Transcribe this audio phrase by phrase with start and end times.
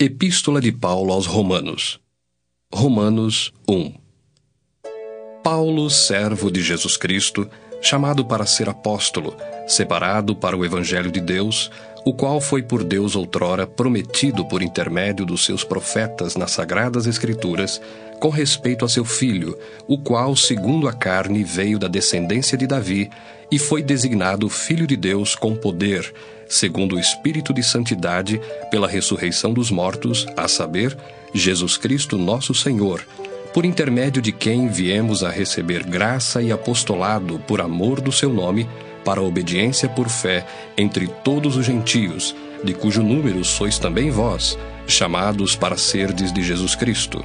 [0.00, 1.98] Epístola de Paulo aos Romanos.
[2.72, 3.94] Romanos 1.
[5.42, 7.50] Paulo, servo de Jesus Cristo,
[7.82, 11.68] chamado para ser apóstolo, separado para o evangelho de Deus,
[12.04, 17.82] o qual foi por Deus outrora prometido por intermédio dos seus profetas nas sagradas escrituras,
[18.20, 19.58] com respeito a seu filho,
[19.88, 23.10] o qual, segundo a carne, veio da descendência de Davi
[23.50, 26.14] e foi designado filho de Deus com poder
[26.48, 28.40] segundo o Espírito de Santidade,
[28.70, 30.96] pela ressurreição dos mortos, a saber,
[31.32, 33.06] Jesus Cristo nosso Senhor,
[33.52, 38.68] por intermédio de quem viemos a receber graça e apostolado por amor do seu nome,
[39.04, 44.58] para a obediência por fé entre todos os gentios, de cujo número sois também vós,
[44.86, 47.24] chamados para serdes de Jesus Cristo.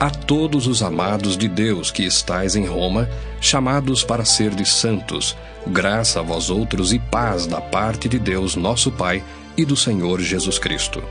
[0.00, 3.08] A todos os amados de Deus que estais em Roma,
[3.40, 5.36] chamados para serdes santos,
[5.70, 9.22] Graça a vós outros e paz da parte de Deus, nosso Pai,
[9.56, 11.02] e do Senhor Jesus Cristo.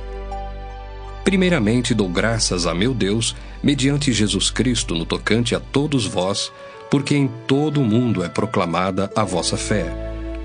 [1.24, 6.52] Primeiramente dou graças a meu Deus, mediante Jesus Cristo, no tocante a todos vós,
[6.90, 9.86] porque em todo o mundo é proclamada a vossa fé.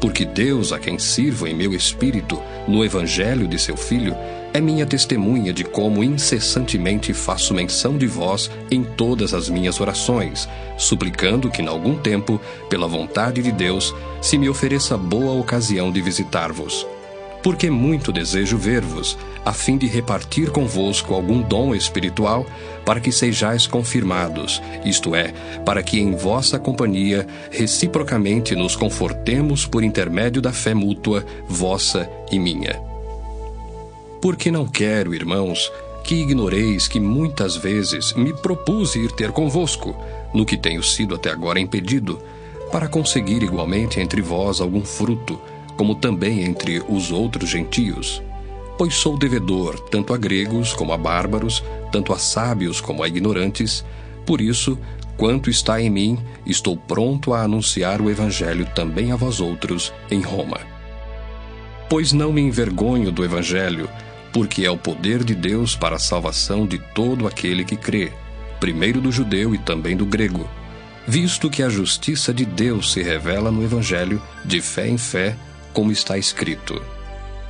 [0.01, 4.15] Porque Deus, a quem sirvo em meu espírito, no Evangelho de seu Filho,
[4.55, 10.49] é minha testemunha de como incessantemente faço menção de vós em todas as minhas orações,
[10.77, 16.03] suplicando que, em algum tempo, pela vontade de Deus, se me ofereça boa ocasião de
[16.03, 16.87] visitar-vos.
[17.43, 22.47] Porque muito desejo ver-vos, a fim de repartir convosco algum dom espiritual,
[22.85, 25.33] para que sejais confirmados, isto é,
[25.65, 32.39] para que em vossa companhia reciprocamente nos confortemos por intermédio da fé mútua, vossa e
[32.39, 32.92] minha
[34.23, 35.73] porque não quero, irmãos,
[36.05, 39.97] que ignoreis que muitas vezes me propus ir ter convosco,
[40.33, 42.21] no que tenho sido até agora impedido,
[42.71, 45.41] para conseguir igualmente entre vós algum fruto,
[45.77, 48.23] como também entre os outros gentios.
[48.79, 53.85] Pois sou devedor tanto a gregos como a bárbaros, tanto a sábios como a ignorantes,
[54.25, 54.79] por isso,
[55.17, 60.21] quanto está em mim, estou pronto a anunciar o Evangelho também a vós outros em
[60.21, 60.61] Roma.
[61.89, 63.89] Pois não me envergonho do Evangelho,
[64.33, 68.13] porque é o poder de Deus para a salvação de todo aquele que crê,
[68.59, 70.49] primeiro do judeu e também do grego,
[71.07, 75.37] visto que a justiça de Deus se revela no Evangelho de fé em fé,
[75.73, 76.81] como está escrito: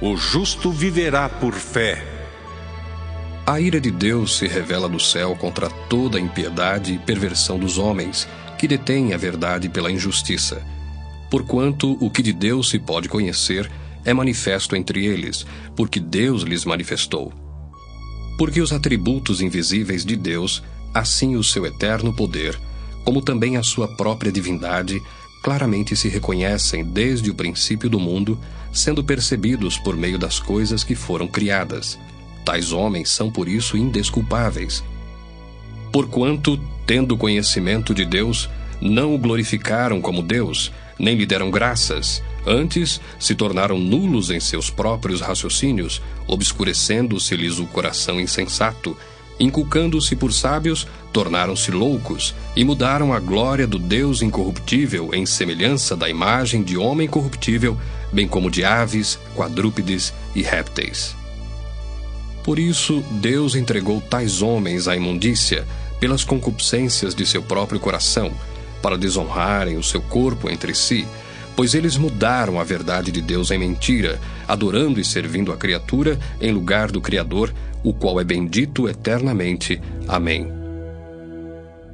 [0.01, 2.05] O justo viverá por fé.
[3.47, 7.77] A ira de Deus se revela do céu contra toda a impiedade e perversão dos
[7.77, 10.63] homens, que detêm a verdade pela injustiça.
[11.29, 13.69] Porquanto o que de Deus se pode conhecer
[14.05, 15.47] é manifesto entre eles,
[15.77, 17.33] porque Deus lhes manifestou.
[18.37, 20.63] Porque os atributos invisíveis de Deus,
[20.95, 22.59] assim o seu eterno poder,
[23.05, 25.01] como também a sua própria divindade,
[25.43, 28.39] claramente se reconhecem desde o princípio do mundo,
[28.73, 31.99] sendo percebidos por meio das coisas que foram criadas.
[32.45, 34.83] Tais homens são por isso indesculpáveis.
[35.93, 38.49] Porquanto, tendo conhecimento de Deus,
[38.81, 44.69] não o glorificaram como Deus, nem lhe deram graças, Antes, se tornaram nulos em seus
[44.69, 48.97] próprios raciocínios, obscurecendo-se-lhes o coração insensato.
[49.39, 56.09] Inculcando-se por sábios, tornaram-se loucos e mudaram a glória do Deus incorruptível em semelhança da
[56.09, 57.79] imagem de homem corruptível,
[58.13, 61.17] bem como de aves, quadrúpedes e répteis.
[62.45, 65.67] Por isso, Deus entregou tais homens à imundícia
[66.01, 68.33] pelas concupiscências de seu próprio coração,
[68.83, 71.07] para desonrarem o seu corpo entre si
[71.57, 76.53] pois eles mudaram a verdade de Deus em mentira, adorando e servindo a criatura em
[76.53, 77.53] lugar do Criador,
[77.83, 79.81] o qual é bendito eternamente.
[80.09, 80.51] Amém.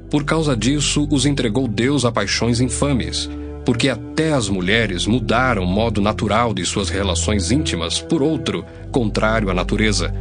[0.09, 3.29] Por causa disso, os entregou Deus a paixões infames,
[3.63, 9.49] porque até as mulheres mudaram o modo natural de suas relações íntimas por outro, contrário
[9.49, 10.13] à natureza.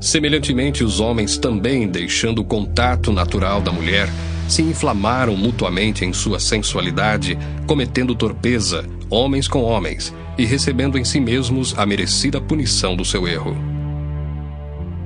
[0.00, 4.08] Semelhantemente, os homens também, deixando o contato natural da mulher,
[4.50, 11.20] se inflamaram mutuamente em sua sensualidade, cometendo torpeza, homens com homens, e recebendo em si
[11.20, 13.56] mesmos a merecida punição do seu erro.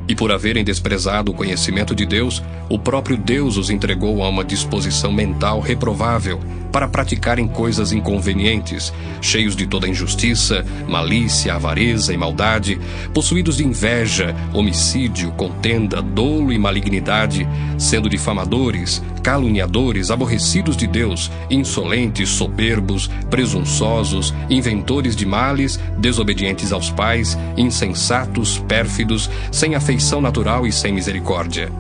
[0.09, 4.45] E por haverem desprezado o conhecimento de Deus, o próprio Deus os entregou a uma
[4.45, 6.41] disposição mental reprovável
[6.74, 12.80] para praticarem coisas inconvenientes, cheios de toda injustiça, malícia, avareza e maldade,
[13.15, 17.47] possuídos de inveja, homicídio, contenda, dolo e malignidade,
[17.78, 27.38] sendo difamadores, caluniadores, aborrecidos de Deus, insolentes, soberbos, presunçosos, inventores de males, desobedientes aos pais,
[27.56, 31.70] insensatos, pérfidos, sem afeição natural e sem misericórdia.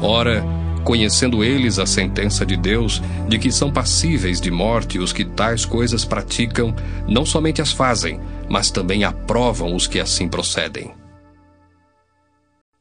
[0.00, 0.44] Ora,
[0.84, 5.64] conhecendo eles a sentença de Deus, de que são passíveis de morte os que tais
[5.64, 6.74] coisas praticam,
[7.08, 10.92] não somente as fazem, mas também aprovam os que assim procedem.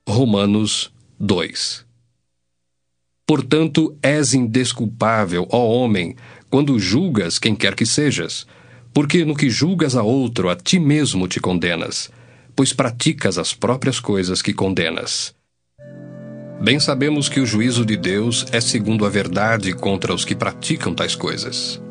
[0.08, 1.86] Romanos 2
[3.28, 6.16] Portanto, és indesculpável, ó homem,
[6.50, 8.48] quando julgas quem quer que sejas,
[8.92, 12.12] porque no que julgas a outro, a ti mesmo te condenas,
[12.56, 15.36] pois praticas as próprias coisas que condenas.
[16.62, 20.94] Bem sabemos que o juízo de Deus é segundo a verdade contra os que praticam
[20.94, 21.82] tais coisas.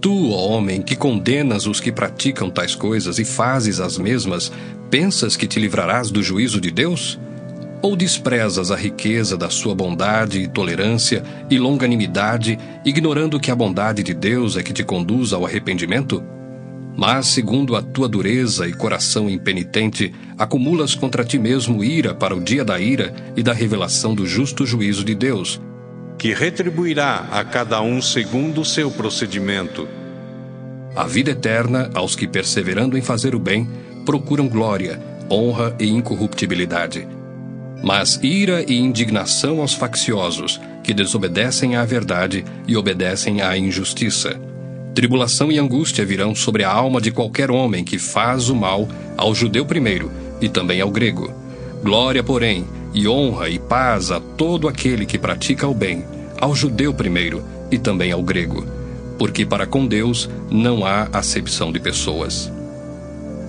[0.00, 4.50] Tu, ó homem, que condenas os que praticam tais coisas e fazes as mesmas,
[4.90, 7.20] pensas que te livrarás do juízo de Deus?
[7.82, 14.02] Ou desprezas a riqueza da sua bondade e tolerância e longanimidade, ignorando que a bondade
[14.02, 16.24] de Deus é que te conduz ao arrependimento?
[16.96, 22.40] Mas, segundo a tua dureza e coração impenitente, acumulas contra ti mesmo ira para o
[22.40, 25.60] dia da ira e da revelação do justo juízo de Deus,
[26.18, 29.88] que retribuirá a cada um segundo o seu procedimento.
[30.94, 33.68] A vida eterna aos que, perseverando em fazer o bem,
[34.04, 35.00] procuram glória,
[35.30, 37.06] honra e incorruptibilidade
[37.82, 44.38] mas ira e indignação aos facciosos, que desobedecem à verdade e obedecem à injustiça.
[44.94, 49.34] Tribulação e angústia virão sobre a alma de qualquer homem que faz o mal ao
[49.34, 50.10] judeu primeiro
[50.40, 51.32] e também ao grego.
[51.82, 56.04] Glória, porém, e honra e paz a todo aquele que pratica o bem,
[56.40, 58.66] ao judeu primeiro e também ao grego,
[59.18, 62.52] porque para com Deus não há acepção de pessoas.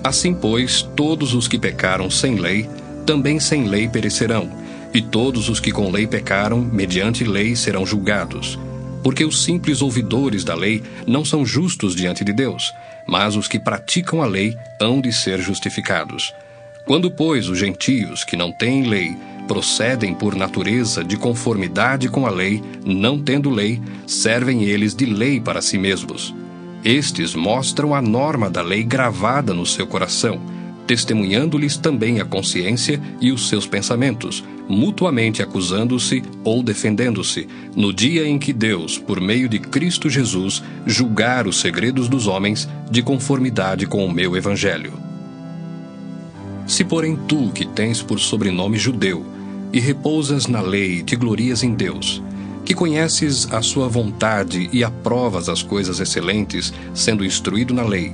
[0.04, 2.68] Assim, pois, todos os que pecaram sem lei
[3.06, 4.50] também sem lei perecerão,
[4.94, 8.60] e todos os que com lei pecaram, mediante lei serão julgados.
[9.04, 12.74] Porque os simples ouvidores da lei não são justos diante de Deus,
[13.08, 16.34] mas os que praticam a lei hão de ser justificados.
[16.86, 19.16] Quando, pois, os gentios, que não têm lei,
[19.48, 25.40] procedem por natureza de conformidade com a lei, não tendo lei, servem eles de lei
[25.40, 26.34] para si mesmos.
[26.84, 30.42] Estes mostram a norma da lei gravada no seu coração
[30.92, 38.38] testemunhando-lhes também a consciência e os seus pensamentos, mutuamente acusando-se ou defendendo-se, no dia em
[38.38, 44.06] que Deus, por meio de Cristo Jesus, julgar os segredos dos homens de conformidade com
[44.06, 44.92] o meu Evangelho.
[46.68, 49.26] Se, porém, tu, que tens por sobrenome judeu,
[49.72, 52.22] e repousas na lei e te glorias em Deus,
[52.66, 58.14] que conheces a sua vontade e aprovas as coisas excelentes, sendo instruído na lei,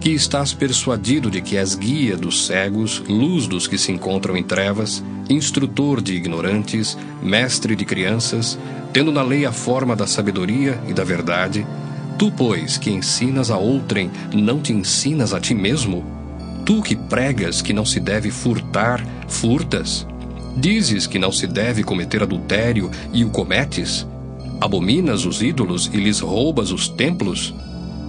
[0.00, 4.42] que estás persuadido de que és guia dos cegos, luz dos que se encontram em
[4.42, 8.58] trevas, instrutor de ignorantes, mestre de crianças,
[8.92, 11.66] tendo na lei a forma da sabedoria e da verdade,
[12.16, 16.04] tu, pois, que ensinas a outrem, não te ensinas a ti mesmo?
[16.64, 20.06] Tu que pregas que não se deve furtar, furtas?
[20.56, 24.06] Dizes que não se deve cometer adultério e o cometes?
[24.60, 27.54] Abominas os ídolos e lhes roubas os templos?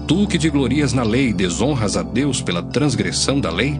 [0.09, 3.79] Tu que te glorias na lei, desonras a Deus pela transgressão da lei?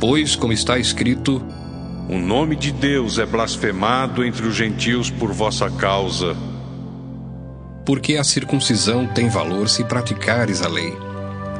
[0.00, 1.44] Pois, como está escrito:
[2.08, 6.34] O nome de Deus é blasfemado entre os gentios por vossa causa.
[7.84, 10.96] Porque a circuncisão tem valor se praticares a lei.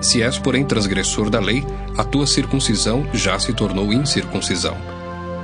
[0.00, 1.62] Se és, porém, transgressor da lei,
[1.98, 4.78] a tua circuncisão já se tornou incircuncisão.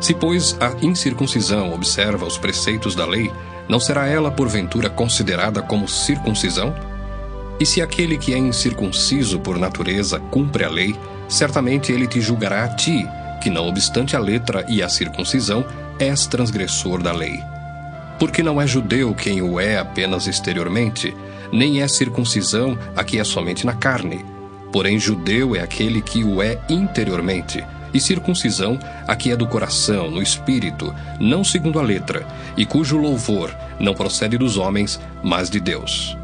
[0.00, 3.31] Se, pois, a incircuncisão observa os preceitos da lei,
[3.69, 6.94] não será ela, porventura, considerada como circuncisão?
[7.60, 10.94] E se aquele que é incircunciso por natureza cumpre a lei,
[11.28, 13.06] certamente ele te julgará a ti,
[13.40, 15.64] que não obstante a letra e a circuncisão,
[15.98, 17.40] és transgressor da lei.
[18.19, 21.14] Porque não é judeu quem o é apenas exteriormente,
[21.52, 24.24] nem é circuncisão a que é somente na carne.
[24.72, 30.10] Porém, judeu é aquele que o é interiormente, e circuncisão a que é do coração,
[30.10, 32.26] no espírito, não segundo a letra,
[32.56, 36.17] e cujo louvor não procede dos homens, mas de Deus.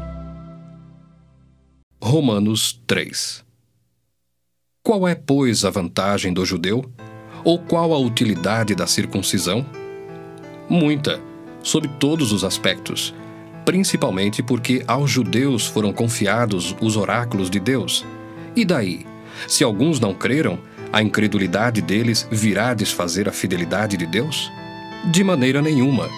[2.03, 3.45] Romanos 3
[4.83, 6.91] Qual é, pois, a vantagem do judeu?
[7.43, 9.63] Ou qual a utilidade da circuncisão?
[10.67, 11.21] Muita,
[11.61, 13.13] sob todos os aspectos,
[13.63, 18.03] principalmente porque aos judeus foram confiados os oráculos de Deus.
[18.55, 19.05] E daí?
[19.47, 20.57] Se alguns não creram,
[20.91, 24.51] a incredulidade deles virá desfazer a fidelidade de Deus?
[25.11, 26.09] De maneira nenhuma.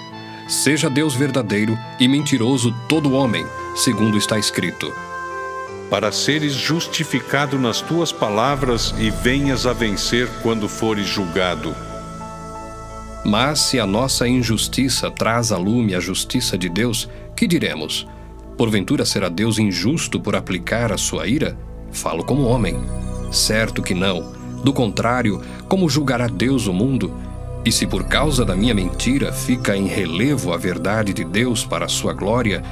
[0.48, 4.94] Seja Deus verdadeiro e mentiroso todo homem, segundo está escrito
[5.94, 11.76] para seres justificado nas tuas palavras e venhas a vencer quando fores julgado.
[13.24, 18.08] Mas se a nossa injustiça traz a lume a justiça de Deus, que diremos?
[18.58, 21.56] Porventura será Deus injusto por aplicar a sua ira?
[21.92, 22.76] Falo como homem.
[23.32, 24.34] Certo que não.
[24.64, 27.14] Do contrário, como julgará Deus o mundo?
[27.64, 31.86] E se por causa da minha mentira fica em relevo a verdade de Deus para
[31.86, 32.64] a sua glória,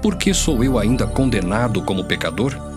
[0.00, 2.69] por que sou eu ainda condenado como pecador?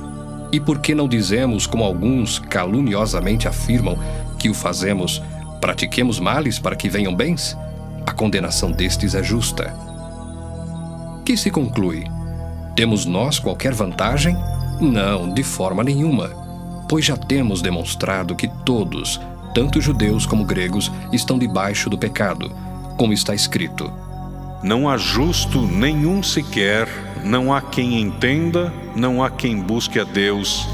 [0.53, 3.97] E por que não dizemos, como alguns caluniosamente afirmam,
[4.39, 5.21] que o fazemos
[5.63, 7.57] Pratiquemos males para que venham bens?
[8.05, 9.73] A condenação destes é justa.
[11.25, 12.03] Que se conclui?
[12.75, 14.35] Temos nós qualquer vantagem?
[14.81, 16.27] Não, de forma nenhuma,
[16.89, 19.21] pois já temos demonstrado que todos,
[19.55, 22.51] tanto judeus como gregos, estão debaixo do pecado,
[22.97, 23.89] como está escrito.
[24.61, 26.89] Não há justo nenhum sequer,
[27.23, 30.67] não há quem entenda, não há quem busque a Deus.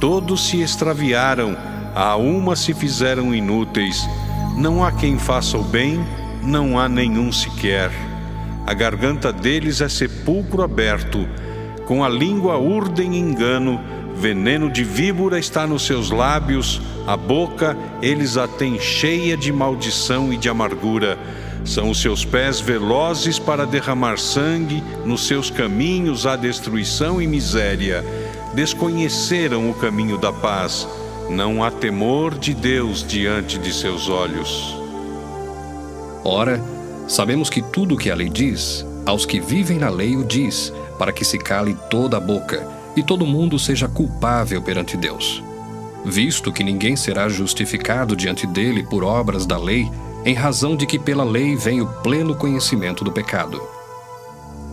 [0.00, 1.56] Todos se extraviaram,
[1.94, 4.08] a uma se fizeram inúteis.
[4.56, 6.04] Não há quem faça o bem,
[6.42, 7.90] não há nenhum sequer.
[8.66, 11.28] A garganta deles é sepulcro aberto,
[11.86, 13.80] com a língua urdem engano,
[14.16, 20.32] veneno de víbora está nos seus lábios, a boca eles a têm cheia de maldição
[20.32, 21.16] e de amargura.
[21.66, 28.04] São os seus pés velozes para derramar sangue, nos seus caminhos há destruição e miséria.
[28.54, 30.86] Desconheceram o caminho da paz.
[31.28, 34.76] Não há temor de Deus diante de seus olhos.
[36.24, 36.62] Ora,
[37.08, 40.72] sabemos que tudo o que a lei diz, aos que vivem na lei o diz,
[40.96, 45.42] para que se cale toda a boca e todo mundo seja culpável perante Deus.
[46.04, 49.90] Visto que ninguém será justificado diante dele por obras da lei,
[50.26, 53.62] em razão de que pela lei vem o pleno conhecimento do pecado.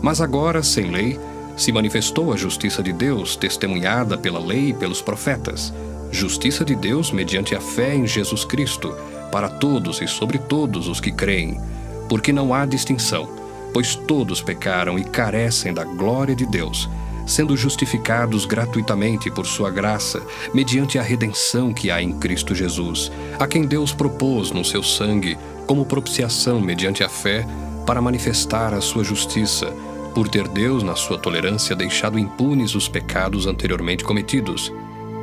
[0.01, 1.19] Mas agora, sem lei,
[1.55, 5.71] se manifestou a justiça de Deus, testemunhada pela lei e pelos profetas,
[6.11, 8.95] justiça de Deus mediante a fé em Jesus Cristo
[9.31, 11.61] para todos e sobre todos os que creem,
[12.09, 13.29] porque não há distinção,
[13.71, 16.89] pois todos pecaram e carecem da glória de Deus,
[17.25, 20.21] sendo justificados gratuitamente por sua graça,
[20.53, 25.37] mediante a redenção que há em Cristo Jesus, a quem Deus propôs no seu sangue
[25.65, 27.47] como propiciação mediante a fé
[27.85, 29.67] para manifestar a sua justiça,
[30.13, 34.71] por ter Deus, na sua tolerância, deixado impunes os pecados anteriormente cometidos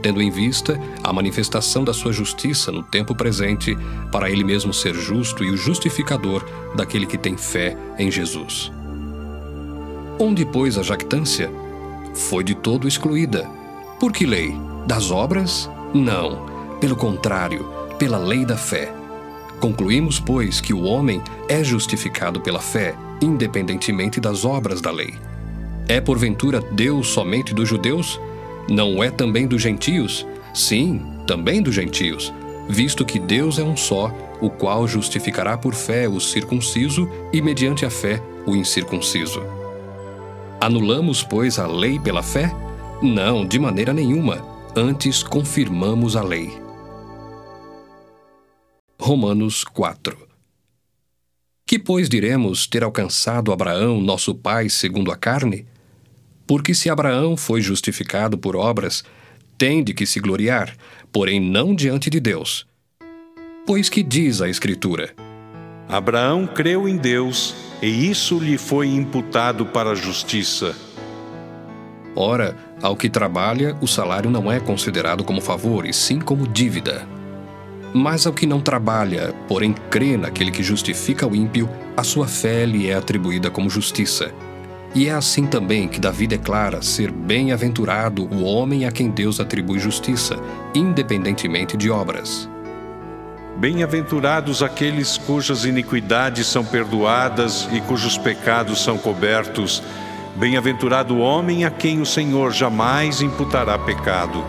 [0.01, 3.77] tendo em vista a manifestação da sua justiça no tempo presente,
[4.11, 8.73] para ele mesmo ser justo e o justificador daquele que tem fé em Jesus.
[10.19, 11.51] Onde, pois, a jactância?
[12.15, 13.49] Foi de todo excluída.
[13.99, 14.57] Por que lei?
[14.87, 15.71] Das obras?
[15.95, 16.47] Não.
[16.81, 17.67] Pelo contrário,
[17.99, 18.93] pela lei da fé.
[19.61, 25.15] Concluímos, pois, que o homem é justificado pela fé, independentemente das obras da lei.
[25.87, 28.19] É porventura Deus somente dos judeus?
[28.71, 30.27] Não é também dos gentios?
[30.55, 32.33] Sim, também dos gentios,
[32.69, 37.85] visto que Deus é um só, o qual justificará por fé o circunciso e, mediante
[37.85, 39.43] a fé, o incircunciso.
[40.63, 42.53] Anulamos, pois, a lei pela fé?
[43.03, 44.45] Não, de maneira nenhuma.
[44.77, 46.51] Antes confirmamos a lei.
[49.01, 50.19] Romanos 4
[51.67, 55.65] Que, pois, diremos ter alcançado Abraão, nosso pai, segundo a carne?
[56.47, 59.03] Porque se Abraão foi justificado por obras,
[59.57, 60.77] tem de que se gloriar,
[61.11, 62.67] porém não diante de Deus.
[63.67, 65.15] Pois que diz a Escritura?
[65.91, 70.73] Abraão creu em Deus, e isso lhe foi imputado para a justiça.
[72.15, 77.05] Ora, ao que trabalha, o salário não é considerado como favor, e sim como dívida.
[77.93, 82.65] Mas ao que não trabalha, porém crê naquele que justifica o ímpio, a sua fé
[82.65, 84.33] lhe é atribuída como justiça.
[84.95, 89.81] E é assim também que Davi declara ser bem-aventurado o homem a quem Deus atribui
[89.81, 90.37] justiça,
[90.73, 92.49] independentemente de obras.
[93.61, 99.83] Bem-aventurados aqueles cujas iniquidades são perdoadas e cujos pecados são cobertos.
[100.35, 104.43] Bem-aventurado o homem a quem o Senhor jamais imputará pecado.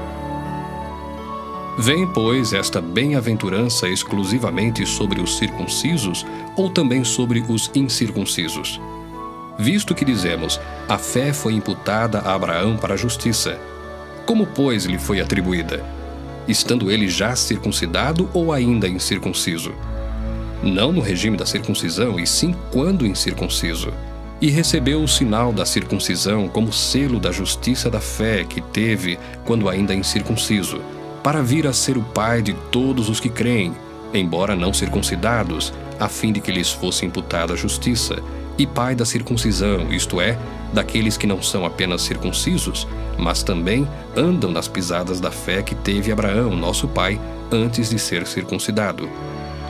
[1.78, 6.26] Vem, pois, esta bem-aventurança exclusivamente sobre os circuncisos
[6.56, 8.80] ou também sobre os incircuncisos?
[9.60, 13.60] visto que dizemos: a fé foi imputada a Abraão para a justiça.
[14.26, 16.01] Como, pois, lhe foi atribuída?
[16.52, 19.72] Estando ele já circuncidado ou ainda incircunciso?
[20.62, 23.94] Não no regime da circuncisão, e sim quando incircunciso.
[24.42, 29.70] E recebeu o sinal da circuncisão como selo da justiça da fé que teve quando
[29.70, 30.82] ainda incircunciso,
[31.24, 33.74] para vir a ser o pai de todos os que creem,
[34.14, 38.22] embora não circuncidados, a fim de que lhes fosse imputada a justiça
[38.62, 40.38] e pai da circuncisão, isto é,
[40.72, 42.88] daqueles que não são apenas circuncisos,
[43.18, 47.20] mas também andam nas pisadas da fé que teve Abraão, nosso pai,
[47.52, 49.10] antes de ser circuncidado.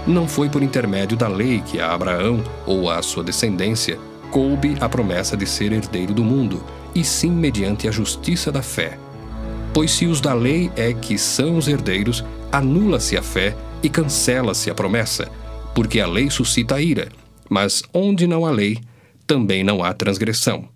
[0.05, 3.97] Não foi por intermédio da lei que a Abraão ou a sua descendência
[4.29, 6.61] coube a promessa de ser herdeiro do mundo,
[6.93, 8.97] e sim mediante a justiça da fé.
[9.73, 14.69] Pois se os da lei é que são os herdeiros, anula-se a fé e cancela-se
[14.69, 15.29] a promessa,
[15.73, 17.07] porque a lei suscita a ira
[17.51, 18.79] mas onde não há lei,
[19.27, 20.69] também não há transgressão.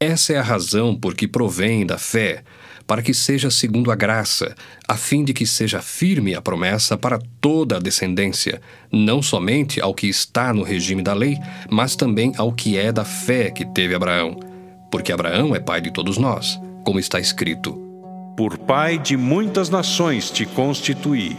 [0.00, 2.42] Essa é a razão por que provém da fé,
[2.88, 4.56] para que seja segundo a graça,
[4.88, 9.94] a fim de que seja firme a promessa para toda a descendência, não somente ao
[9.94, 11.38] que está no regime da lei,
[11.70, 14.40] mas também ao que é da fé que teve Abraão.
[14.90, 17.74] Porque Abraão é pai de todos nós, como está escrito:
[18.36, 21.36] Por pai de muitas nações te constituí.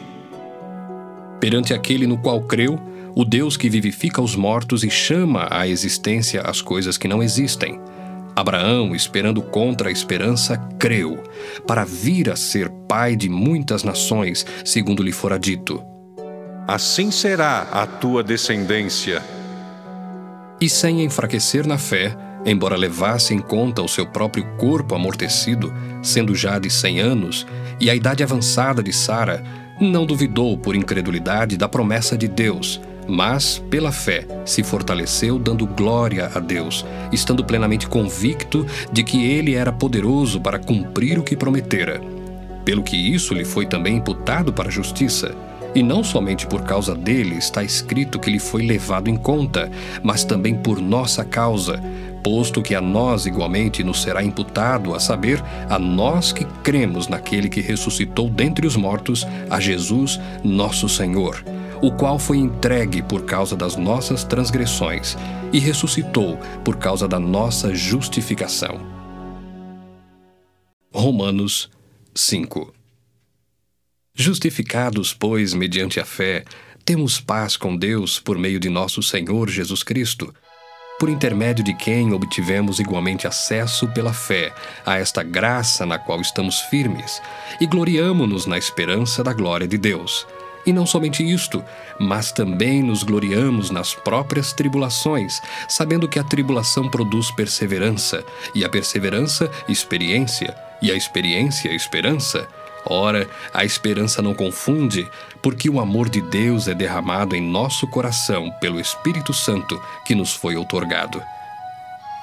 [1.41, 6.41] Perante aquele no qual creu, o Deus que vivifica os mortos e chama à existência
[6.41, 7.79] as coisas que não existem.
[8.36, 11.24] Abraão, esperando contra a esperança, creu,
[11.65, 15.81] para vir a ser pai de muitas nações, segundo lhe fora dito.
[16.67, 19.24] Assim será a tua descendência.
[20.60, 22.13] E sem enfraquecer na fé,
[22.45, 27.48] embora levasse em conta o seu próprio corpo amortecido, sendo já de cem anos,
[27.79, 29.41] e a idade avançada de Sara,
[29.79, 36.31] não duvidou por incredulidade da promessa de Deus, mas, pela fé, se fortaleceu dando glória
[36.33, 42.01] a Deus, estando plenamente convicto de que ele era poderoso para cumprir o que prometera.
[42.63, 45.35] Pelo que isso lhe foi também imputado para a justiça.
[45.75, 49.69] E não somente por causa dele está escrito que lhe foi levado em conta,
[50.01, 51.83] mas também por nossa causa,
[52.24, 57.50] posto que a nós igualmente nos será imputado, a saber, a nós que cremos naquele
[57.50, 61.43] que ressuscitou dentre os mortos, a Jesus, nosso Senhor
[61.85, 65.15] o qual foi entregue por causa das nossas transgressões
[65.53, 68.79] e ressuscitou por causa da nossa justificação.
[70.91, 71.69] Romanos
[72.15, 72.73] 5
[74.15, 76.43] Justificados, pois, mediante a fé,
[76.83, 80.33] temos paz com Deus por meio de nosso Senhor Jesus Cristo,
[80.99, 84.51] por intermédio de quem obtivemos igualmente acesso pela fé
[84.83, 87.21] a esta graça na qual estamos firmes
[87.61, 90.25] e gloriamo-nos na esperança da glória de Deus.
[90.65, 91.63] E não somente isto,
[92.00, 98.24] mas também nos gloriamos nas próprias tribulações, sabendo que a tribulação produz perseverança,
[98.55, 102.48] e a perseverança, experiência, e a experiência, esperança.
[102.88, 105.07] Ora, a esperança não confunde,
[105.41, 110.34] porque o amor de Deus é derramado em nosso coração pelo Espírito Santo que nos
[110.34, 111.22] foi outorgado.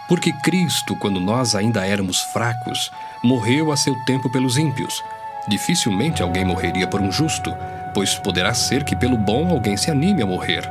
[0.08, 2.90] Porque Cristo, quando nós ainda éramos fracos,
[3.22, 5.02] morreu a seu tempo pelos ímpios.
[5.48, 7.52] Dificilmente alguém morreria por um justo
[7.94, 10.68] pois poderá ser que pelo bom alguém se anime a morrer.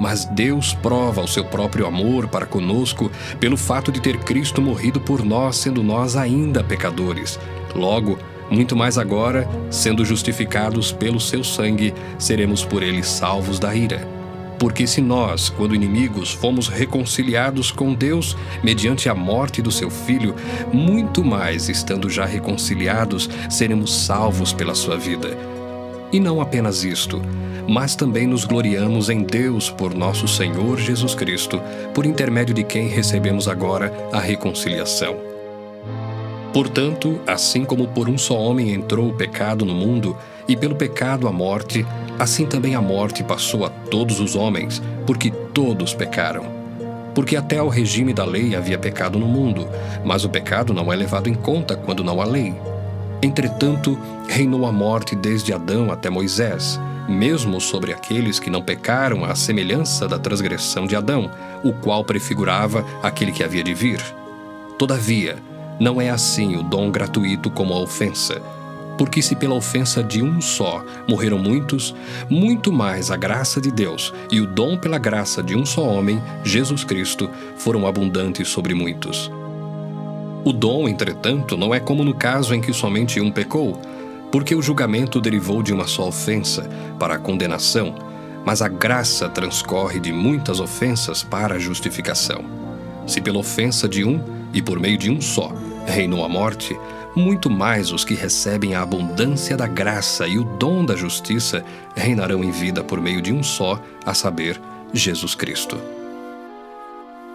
[0.00, 4.98] Mas Deus prova o seu próprio amor para conosco pelo fato de ter Cristo morrido
[4.98, 7.38] por nós, sendo nós ainda pecadores.
[7.74, 8.18] Logo,
[8.50, 14.08] muito mais agora, sendo justificados pelo seu sangue, seremos por ele salvos da ira.
[14.58, 20.34] Porque se nós, quando inimigos, fomos reconciliados com Deus mediante a morte do seu filho,
[20.72, 25.59] muito mais, estando já reconciliados, seremos salvos pela sua vida.
[26.12, 27.22] E não apenas isto,
[27.68, 31.60] mas também nos gloriamos em Deus por nosso Senhor Jesus Cristo,
[31.94, 35.16] por intermédio de quem recebemos agora a reconciliação.
[36.52, 40.16] Portanto, assim como por um só homem entrou o pecado no mundo,
[40.48, 41.86] e pelo pecado a morte,
[42.18, 46.44] assim também a morte passou a todos os homens, porque todos pecaram.
[47.14, 49.68] Porque até ao regime da lei havia pecado no mundo,
[50.04, 52.52] mas o pecado não é levado em conta quando não há lei.
[53.22, 59.34] Entretanto, reinou a morte desde Adão até Moisés, mesmo sobre aqueles que não pecaram à
[59.34, 61.30] semelhança da transgressão de Adão,
[61.62, 64.00] o qual prefigurava aquele que havia de vir.
[64.78, 65.36] Todavia,
[65.78, 68.40] não é assim o dom gratuito como a ofensa.
[68.96, 71.94] Porque se pela ofensa de um só morreram muitos,
[72.28, 76.22] muito mais a graça de Deus e o dom pela graça de um só homem,
[76.44, 79.30] Jesus Cristo, foram abundantes sobre muitos.
[80.42, 83.78] O dom, entretanto, não é como no caso em que somente um pecou,
[84.32, 87.94] porque o julgamento derivou de uma só ofensa, para a condenação,
[88.44, 92.44] mas a graça transcorre de muitas ofensas para a justificação.
[93.06, 94.18] Se pela ofensa de um,
[94.54, 95.52] e por meio de um só,
[95.86, 96.74] reinou a morte,
[97.14, 101.62] muito mais os que recebem a abundância da graça e o dom da justiça
[101.94, 104.60] reinarão em vida por meio de um só, a saber,
[104.94, 105.99] Jesus Cristo.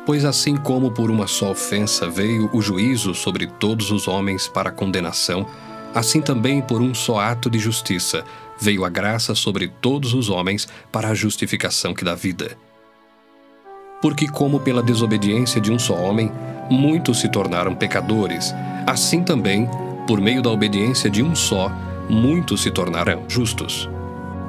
[0.06, 4.72] Pois assim como por uma só ofensa veio o juízo sobre todos os homens para
[4.72, 5.48] condenação,
[5.94, 8.24] assim também por um só ato de justiça
[8.60, 12.58] veio a graça sobre todos os homens para a justificação que dá vida.
[14.02, 16.32] Porque, como pela desobediência de um só homem,
[16.70, 18.54] muitos se tornaram pecadores,
[18.86, 19.68] assim também,
[20.08, 21.72] por meio da obediência de um só,
[22.10, 23.90] muitos se tornarão justos.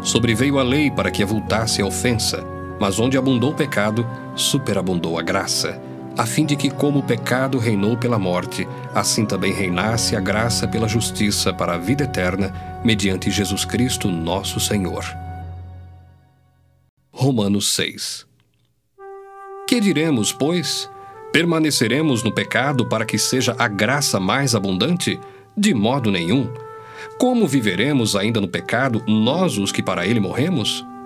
[0.03, 2.45] Sobreveio a lei para que avultasse a ofensa,
[2.79, 5.81] mas onde abundou o pecado, superabundou a graça,
[6.17, 10.67] a fim de que, como o pecado reinou pela morte, assim também reinasse a graça
[10.67, 15.05] pela justiça para a vida eterna, mediante Jesus Cristo, nosso Senhor.
[17.12, 18.27] Romanos 6
[19.69, 20.89] Que diremos, pois?
[21.33, 25.21] Permaneceremos no pecado para que seja a graça mais abundante?
[25.55, 26.51] De modo nenhum.
[27.19, 30.85] Como viveremos ainda no pecado, nós os que para ele morremos?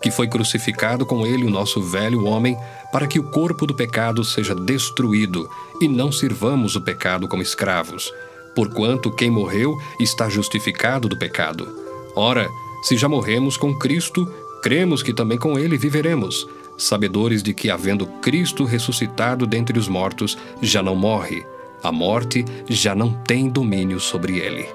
[0.00, 2.56] que foi crucificado com ele o nosso velho homem,
[2.92, 5.48] para que o corpo do pecado seja destruído
[5.80, 8.12] e não sirvamos o pecado como escravos,
[8.54, 11.68] porquanto quem morreu está justificado do pecado.
[12.14, 12.48] Ora,
[12.82, 14.26] se já morremos com Cristo,
[14.62, 20.38] cremos que também com ele viveremos, sabedores de que, havendo Cristo ressuscitado dentre os mortos,
[20.62, 21.44] já não morre,
[21.82, 24.68] a morte já não tem domínio sobre ele.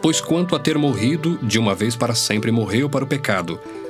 [0.00, 3.58] Pois quanto a ter morrido, de uma vez para sempre morreu para o pecado,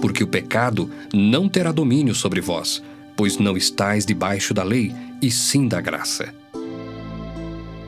[0.00, 2.82] Porque o pecado não terá domínio sobre vós,
[3.16, 6.34] pois não estáis debaixo da lei, e sim da graça.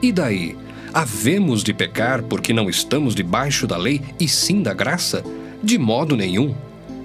[0.01, 0.55] E daí?
[0.93, 5.23] Havemos de pecar porque não estamos debaixo da lei e sim da graça?
[5.61, 6.55] De modo nenhum.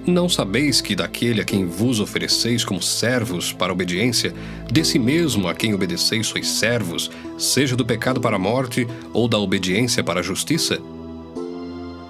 [0.05, 4.33] Não sabeis que daquele a quem vos ofereceis como servos para obediência,
[4.71, 9.37] desse mesmo a quem obedeceis sois servos, seja do pecado para a morte ou da
[9.37, 10.79] obediência para a justiça?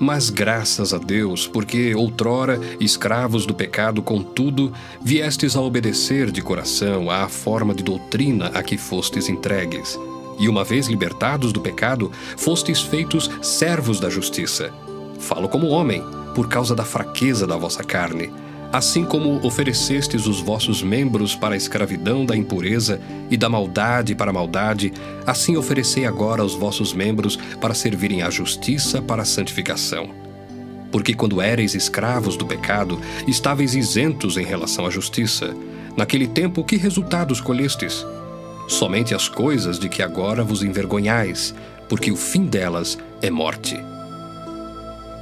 [0.02, 7.12] Mas graças a Deus, porque outrora, escravos do pecado, contudo, viestes a obedecer de coração
[7.12, 10.00] à forma de doutrina a que fostes entregues
[10.40, 14.74] e uma vez libertados do pecado, fostes feitos servos da justiça.
[15.20, 18.34] Falo como homem, por causa da fraqueza da vossa carne.
[18.72, 24.32] Assim como oferecestes os vossos membros para a escravidão da impureza e da maldade para
[24.32, 24.94] a maldade,
[25.28, 30.10] assim oferecei agora os vossos membros para servirem à justiça para a santificação.
[30.92, 35.54] Porque quando éreis escravos do pecado, estáveis isentos em relação à justiça.
[35.98, 38.06] Naquele tempo, que resultados colhestes?
[38.72, 41.54] somente as coisas de que agora vos envergonhais,
[41.90, 43.78] porque o fim delas é morte.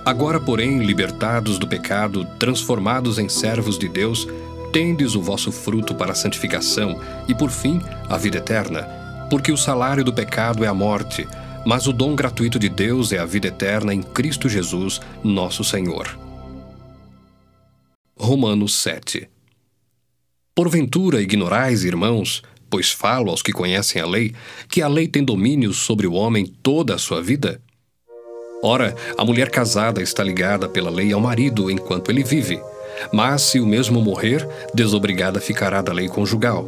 [0.10, 4.28] Agora, porém, libertados do pecado, transformados em servos de Deus,
[4.74, 8.88] tendes o vosso fruto para a santificação e, por fim, a vida eterna.
[9.30, 11.28] Porque o salário do pecado é a morte,
[11.64, 16.18] mas o dom gratuito de Deus é a vida eterna em Cristo Jesus, nosso Senhor.
[18.18, 19.30] Romanos 7
[20.56, 24.34] Porventura ignorais, irmãos, pois falo aos que conhecem a lei,
[24.68, 27.62] que a lei tem domínio sobre o homem toda a sua vida?
[28.62, 32.62] Ora, a mulher casada está ligada pela lei ao marido enquanto ele vive,
[33.12, 36.68] mas se o mesmo morrer, desobrigada ficará da lei conjugal.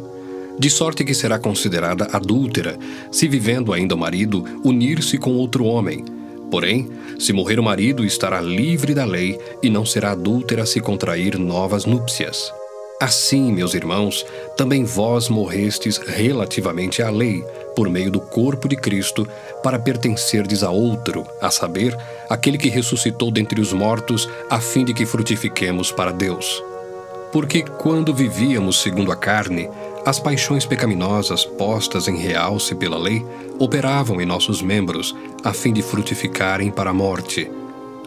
[0.58, 2.78] De sorte que será considerada adúltera,
[3.10, 6.04] se vivendo ainda o marido, unir-se com outro homem.
[6.50, 11.38] Porém, se morrer o marido, estará livre da lei e não será adúltera se contrair
[11.38, 12.52] novas núpcias.
[13.00, 14.24] Assim, meus irmãos,
[14.56, 19.26] também vós morrestes relativamente à lei, por meio do corpo de Cristo,
[19.62, 21.96] para pertencerdes a outro, a saber,
[22.28, 26.62] aquele que ressuscitou dentre os mortos, a fim de que frutifiquemos para Deus.
[27.32, 29.68] Porque quando vivíamos segundo a carne,
[30.04, 33.24] as paixões pecaminosas postas em realce pela lei
[33.58, 37.50] operavam em nossos membros, a fim de frutificarem para a morte.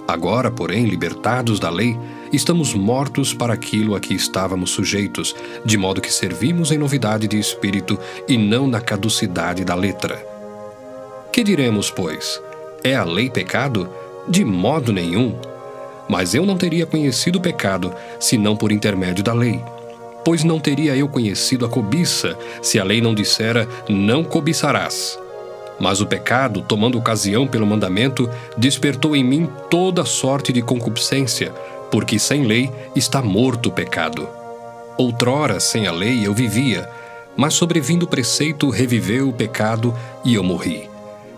[0.08, 1.98] Agora, porém, libertados da lei,
[2.36, 7.40] estamos mortos para aquilo a que estávamos sujeitos, de modo que servimos em novidade de
[7.40, 10.24] espírito e não na caducidade da letra.
[11.32, 12.42] Que diremos, pois?
[12.84, 13.90] É a lei pecado?
[14.28, 15.36] De modo nenhum.
[16.08, 19.62] Mas eu não teria conhecido o pecado, senão por intermédio da lei.
[20.24, 25.20] Pois não teria eu conhecido a cobiça, se a lei não dissera: não cobiçarás.
[25.80, 31.54] Mas o pecado, tomando ocasião pelo mandamento, despertou em mim toda sorte de concupiscência,
[31.96, 34.28] porque sem lei está morto o pecado.
[34.98, 36.86] Outrora, sem a lei, eu vivia,
[37.38, 40.90] mas sobrevindo o preceito, reviveu o pecado e eu morri.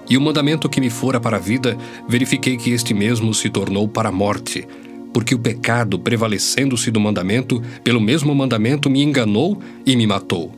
[0.10, 1.78] E o mandamento que me fora para a vida,
[2.10, 4.68] verifiquei que este mesmo se tornou para a morte,
[5.14, 10.52] porque o pecado, prevalecendo-se do mandamento, pelo mesmo mandamento me enganou e me matou.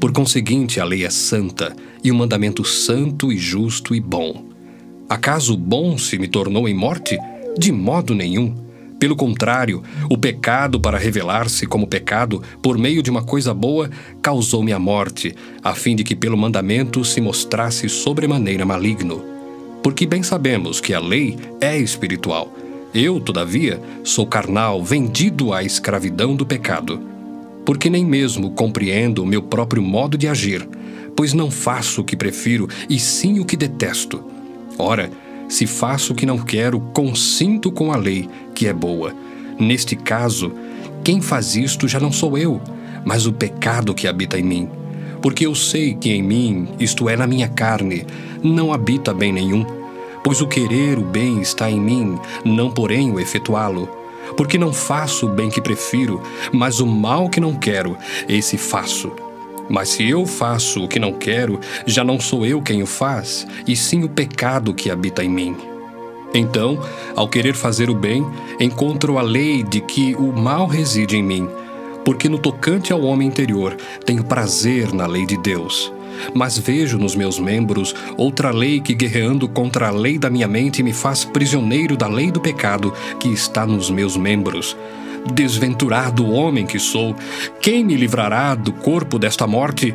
[0.00, 4.44] Por conseguinte, a lei é santa, e o mandamento santo e justo e bom.
[5.08, 7.16] Acaso o bom se me tornou em morte?
[7.56, 8.65] De modo nenhum.
[8.98, 13.90] Pelo contrário, o pecado, para revelar-se como pecado por meio de uma coisa boa,
[14.22, 19.22] causou-me a morte, a fim de que pelo mandamento se mostrasse sobremaneira maligno.
[19.82, 22.52] Porque bem sabemos que a lei é espiritual.
[22.94, 26.98] Eu, todavia, sou carnal, vendido à escravidão do pecado.
[27.66, 30.66] Porque nem mesmo compreendo o meu próprio modo de agir,
[31.14, 34.24] pois não faço o que prefiro, e sim o que detesto.
[34.78, 35.10] Ora,
[35.48, 39.14] se faço o que não quero, consinto com a lei, que é boa.
[39.58, 40.52] Neste caso,
[41.04, 42.60] quem faz isto já não sou eu,
[43.04, 44.68] mas o pecado que habita em mim.
[45.22, 48.06] Porque eu sei que em mim, isto é, na minha carne,
[48.42, 49.64] não habita bem nenhum.
[50.22, 53.88] Pois o querer o bem está em mim, não porém o efetuá-lo.
[54.36, 56.20] Porque não faço o bem que prefiro,
[56.52, 57.96] mas o mal que não quero,
[58.28, 59.25] esse faço.
[59.68, 63.46] Mas se eu faço o que não quero, já não sou eu quem o faz,
[63.66, 65.56] e sim o pecado que habita em mim.
[66.34, 66.78] Então,
[67.14, 68.24] ao querer fazer o bem,
[68.60, 71.48] encontro a lei de que o mal reside em mim,
[72.04, 75.92] porque no tocante ao homem interior tenho prazer na lei de Deus.
[76.34, 80.82] Mas vejo nos meus membros outra lei que, guerreando contra a lei da minha mente,
[80.82, 84.76] me faz prisioneiro da lei do pecado que está nos meus membros.
[85.34, 87.14] Desventurado homem que sou,
[87.60, 89.92] quem me livrará do corpo desta morte?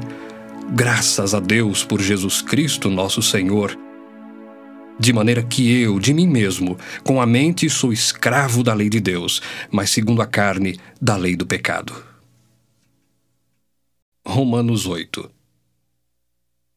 [0.73, 3.77] Graças a Deus por Jesus Cristo, nosso Senhor.
[4.99, 8.99] De maneira que eu, de mim mesmo, com a mente sou escravo da lei de
[8.99, 9.41] Deus,
[9.71, 11.95] mas segundo a carne, da lei do pecado.
[14.27, 15.31] Romanos 8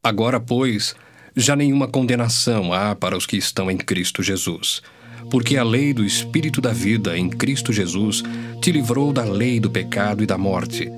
[0.01, 0.95] Agora, pois,
[1.35, 4.81] já nenhuma condenação há para os que estão em Cristo Jesus
[5.29, 8.23] porque a lei do Espírito da vida em Cristo Jesus
[8.61, 10.91] te livrou da lei do pecado e da morte.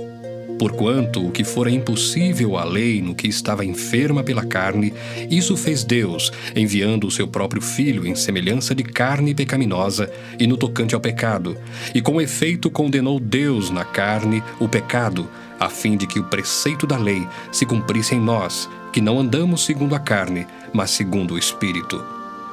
[0.58, 4.92] Porquanto o que fora impossível à lei no que estava enferma pela carne,
[5.30, 10.58] isso fez Deus, enviando o seu próprio Filho em semelhança de carne pecaminosa e no
[10.58, 11.56] tocante ao pecado,
[11.94, 16.88] e com efeito condenou Deus na carne o pecado, a fim de que o preceito
[16.88, 21.38] da lei se cumprisse em nós, que não andamos segundo a carne, mas segundo o
[21.38, 22.17] Espírito.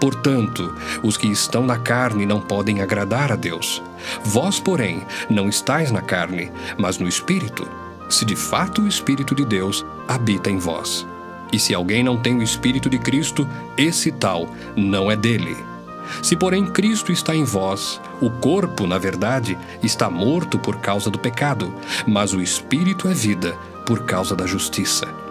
[0.00, 3.82] Portanto, os que estão na carne não podem agradar a Deus.
[4.24, 7.66] Vós, porém, não estáis na carne, mas no Espírito,
[8.08, 11.06] se de fato o Espírito de Deus habita em vós.
[11.52, 15.56] E se alguém não tem o Espírito de Cristo, esse tal não é dele.
[16.22, 21.18] Se, porém, Cristo está em vós, o corpo, na verdade, está morto por causa do
[21.18, 21.72] pecado,
[22.06, 25.25] mas o Espírito é vida por causa da justiça.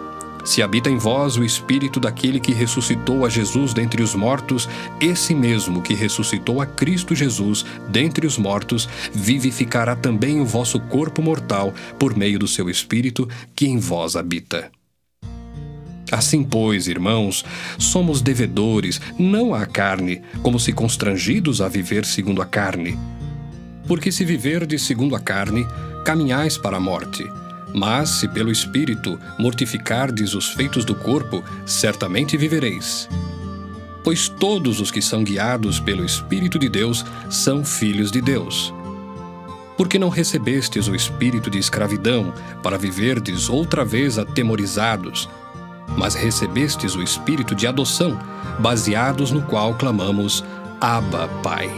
[0.46, 4.68] Se habita em vós o espírito daquele que ressuscitou a Jesus dentre os mortos,
[5.00, 11.20] esse mesmo que ressuscitou a Cristo Jesus dentre os mortos, vivificará também o vosso corpo
[11.20, 14.70] mortal por meio do seu espírito que em vós habita.
[16.12, 17.44] Assim, pois, irmãos,
[17.76, 22.96] somos devedores, não à carne, como se constrangidos a viver segundo a carne.
[23.88, 25.66] Porque se viverdes segundo a carne,
[26.04, 27.24] caminhais para a morte.
[27.74, 33.08] Mas se pelo Espírito mortificardes os feitos do corpo, certamente vivereis.
[34.02, 38.72] Pois todos os que são guiados pelo Espírito de Deus são filhos de Deus.
[39.76, 45.28] Porque não recebestes o espírito de escravidão para viverdes outra vez atemorizados,
[45.98, 48.18] mas recebestes o espírito de adoção,
[48.58, 50.42] baseados no qual clamamos:
[50.80, 51.70] Abba, Pai.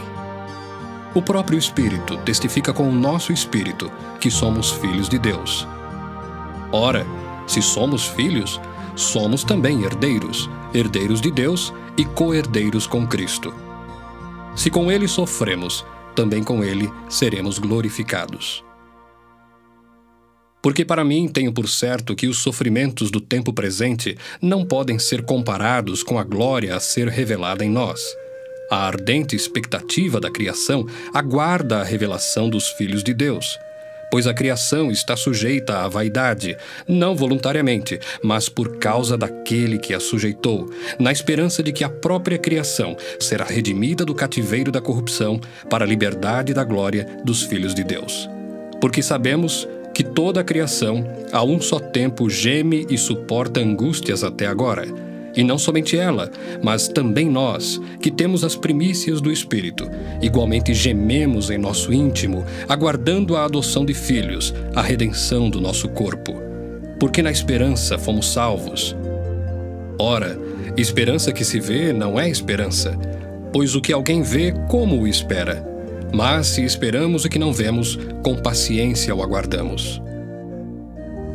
[1.13, 5.67] O próprio Espírito testifica com o nosso espírito que somos filhos de Deus.
[6.71, 7.05] Ora,
[7.47, 8.61] se somos filhos,
[8.95, 13.51] somos também herdeiros, herdeiros de Deus e co-herdeiros com Cristo.
[14.55, 15.83] Se com ele sofremos,
[16.15, 18.63] também com ele seremos glorificados.
[20.61, 25.23] Porque para mim tenho por certo que os sofrimentos do tempo presente não podem ser
[25.23, 28.01] comparados com a glória a ser revelada em nós.
[28.69, 33.57] A ardente expectativa da criação aguarda a revelação dos filhos de Deus
[34.11, 39.99] pois a criação está sujeita à vaidade, não voluntariamente, mas por causa daquele que a
[39.99, 45.85] sujeitou, na esperança de que a própria criação será redimida do cativeiro da corrupção para
[45.85, 48.29] a liberdade da glória dos filhos de Deus.
[48.81, 54.47] Porque sabemos que toda a criação, a um só tempo, geme e suporta angústias até
[54.47, 55.08] agora.
[55.35, 56.29] E não somente ela,
[56.63, 59.89] mas também nós, que temos as primícias do Espírito,
[60.21, 66.33] igualmente gememos em nosso íntimo, aguardando a adoção de filhos, a redenção do nosso corpo.
[66.99, 68.95] Porque na esperança fomos salvos.
[69.97, 70.37] Ora,
[70.77, 72.97] esperança que se vê não é esperança,
[73.53, 75.65] pois o que alguém vê, como o espera?
[76.13, 80.01] Mas se esperamos o que não vemos, com paciência o aguardamos.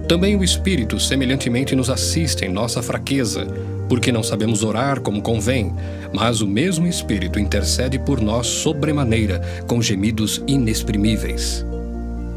[0.09, 3.47] Também o Espírito semelhantemente nos assiste em nossa fraqueza,
[3.89, 5.73] porque não sabemos orar como convém,
[6.13, 11.65] mas o mesmo Espírito intercede por nós sobremaneira, com gemidos inexprimíveis.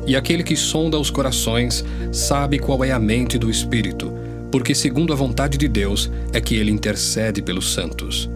[0.05, 4.13] E aquele que sonda os corações sabe qual é a mente do Espírito,
[4.51, 8.29] porque segundo a vontade de Deus é que ele intercede pelos santos.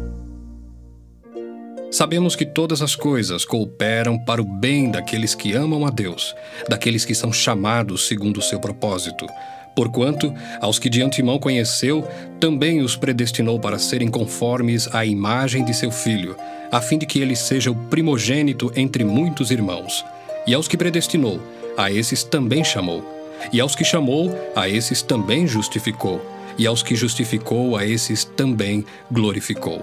[1.91, 6.33] Sabemos que todas as coisas cooperam para o bem daqueles que amam a Deus,
[6.69, 9.27] daqueles que são chamados segundo o seu propósito.
[9.75, 12.07] Porquanto, aos que de antemão conheceu,
[12.39, 16.35] também os predestinou para serem conformes à imagem de seu filho,
[16.71, 20.03] a fim de que ele seja o primogênito entre muitos irmãos.
[20.45, 21.39] E aos que predestinou,
[21.77, 23.03] a esses também chamou.
[23.51, 26.21] E aos que chamou, a esses também justificou.
[26.57, 29.81] E aos que justificou, a esses também glorificou.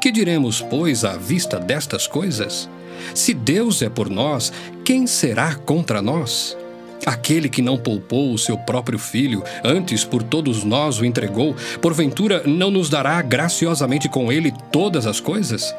[0.00, 2.68] Que diremos, pois, à vista destas coisas?
[3.14, 4.52] Se Deus é por nós,
[4.84, 6.56] quem será contra nós?
[7.04, 12.42] Aquele que não poupou o seu próprio filho, antes por todos nós o entregou, porventura
[12.46, 15.74] não nos dará graciosamente com ele todas as coisas?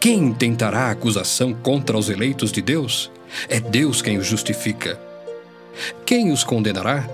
[0.00, 3.10] Quem intentará acusação contra os eleitos de Deus?
[3.48, 4.98] É Deus quem os justifica.
[6.04, 7.08] Quem os condenará?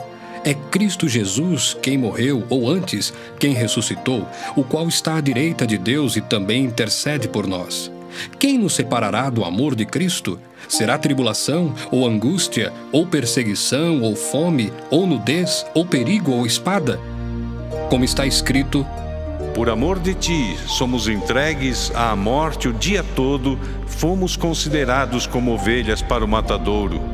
[0.45, 5.77] É Cristo Jesus quem morreu, ou antes, quem ressuscitou, o qual está à direita de
[5.79, 7.91] Deus e também intercede por nós.
[8.39, 10.39] Quem nos separará do amor de Cristo?
[10.69, 16.99] Será tribulação, ou angústia, ou perseguição, ou fome, ou nudez, ou perigo, ou espada?
[17.91, 18.87] Como está escrito:
[19.55, 26.03] Por amor de ti, somos entregues à morte o dia todo, fomos considerados como ovelhas
[26.03, 27.14] para o matadouro.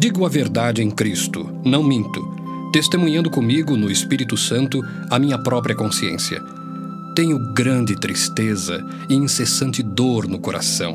[0.00, 2.26] Digo a verdade em Cristo, não minto,
[2.72, 6.40] testemunhando comigo no Espírito Santo a minha própria consciência.
[7.14, 10.94] Tenho grande tristeza e incessante dor no coração,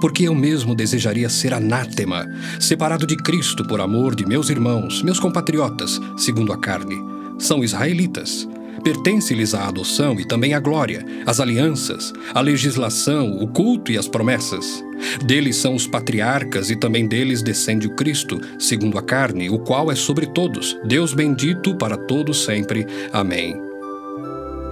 [0.00, 2.26] porque eu mesmo desejaria ser anátema,
[2.60, 6.96] separado de Cristo por amor de meus irmãos, meus compatriotas, segundo a carne.
[7.38, 8.48] São israelitas.
[8.86, 14.06] Pertence-lhes a adoção e também a glória, as alianças, a legislação, o culto e as
[14.06, 14.80] promessas.
[15.24, 19.90] Deles são os patriarcas e também deles descende o Cristo, segundo a carne, o qual
[19.90, 22.86] é sobre todos, Deus bendito para todos sempre.
[23.12, 23.60] Amém.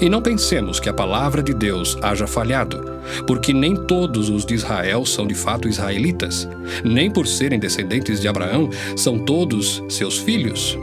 [0.01, 2.85] E não pensemos que a palavra de Deus haja falhado,
[3.27, 6.49] porque nem todos os de Israel são de fato israelitas,
[6.85, 10.79] nem por serem descendentes de Abraão são todos seus filhos.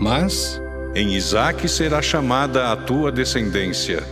[0.00, 0.60] Mas
[0.94, 4.02] em Isaque será chamada a tua descendência.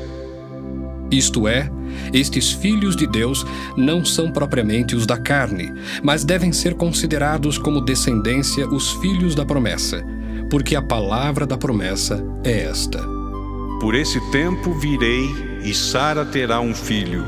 [1.11, 1.71] Isto é,
[2.13, 3.45] estes filhos de Deus
[3.77, 9.45] não são propriamente os da carne, mas devem ser considerados como descendência os filhos da
[9.45, 10.05] promessa,
[10.49, 13.01] porque a palavra da promessa é esta:
[13.81, 15.29] Por esse tempo virei
[15.63, 17.25] e Sara terá um filho.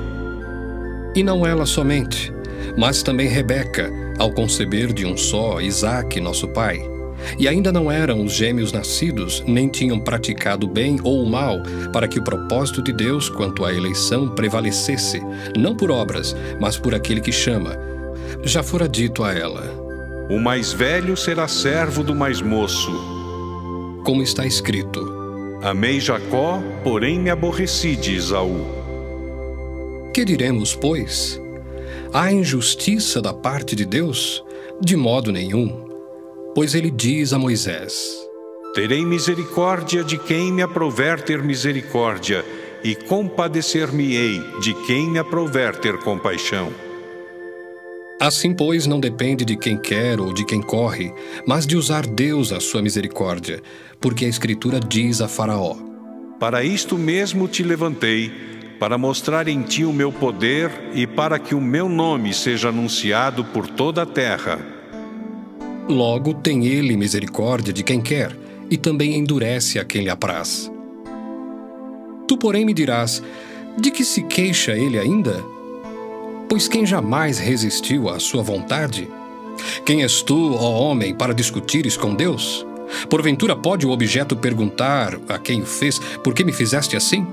[1.15, 2.33] E não ela somente,
[2.79, 6.92] mas também Rebeca, ao conceber de um só Isaque, nosso pai.
[7.39, 12.09] E ainda não eram os gêmeos nascidos, nem tinham praticado bem ou o mal, para
[12.09, 15.21] que o propósito de Deus quanto à eleição prevalecesse,
[15.57, 17.77] não por obras, mas por aquele que chama.
[18.45, 19.63] Já fora dito a ela:
[20.31, 22.91] O mais velho será servo do mais moço.
[24.05, 25.23] Como está escrito:
[25.63, 28.67] Amei Jacó, porém me aborreci de Esaú.
[30.13, 31.41] Que diremos, pois?
[32.13, 34.45] Há injustiça da parte de Deus?
[34.81, 35.82] De modo nenhum.
[36.55, 38.15] Pois ele diz a Moisés:
[38.75, 42.45] Terei misericórdia de quem me aprover ter misericórdia,
[42.85, 46.71] e compadecer-me-ei de quem me aprover ter compaixão.
[48.21, 51.13] Assim, pois, não depende de quem quer ou de quem corre,
[51.47, 53.63] mas de usar Deus a sua misericórdia,
[54.01, 55.77] porque a Escritura diz a Faraó:
[56.39, 58.31] Para isto mesmo te levantei,
[58.79, 63.43] para mostrar em ti o meu poder e para que o meu nome seja anunciado
[63.45, 64.72] por toda a terra.
[65.89, 68.37] Logo tem ele misericórdia de quem quer,
[68.71, 70.71] e também endurece a quem lhe apraz.
[72.27, 73.23] Tu, porém, me dirás:
[73.77, 75.43] de que se queixa ele ainda?
[76.49, 79.09] Pois quem jamais resistiu à sua vontade?
[79.85, 82.67] Quem és tu, ó homem, para discutires com Deus?
[83.09, 87.27] Porventura pode o objeto perguntar a quem o fez: Por que me fizeste assim?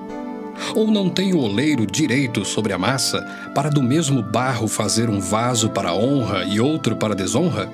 [0.75, 3.21] Ou não tem o oleiro direito sobre a massa
[3.53, 7.69] para do mesmo barro fazer um vaso para honra e outro para desonra?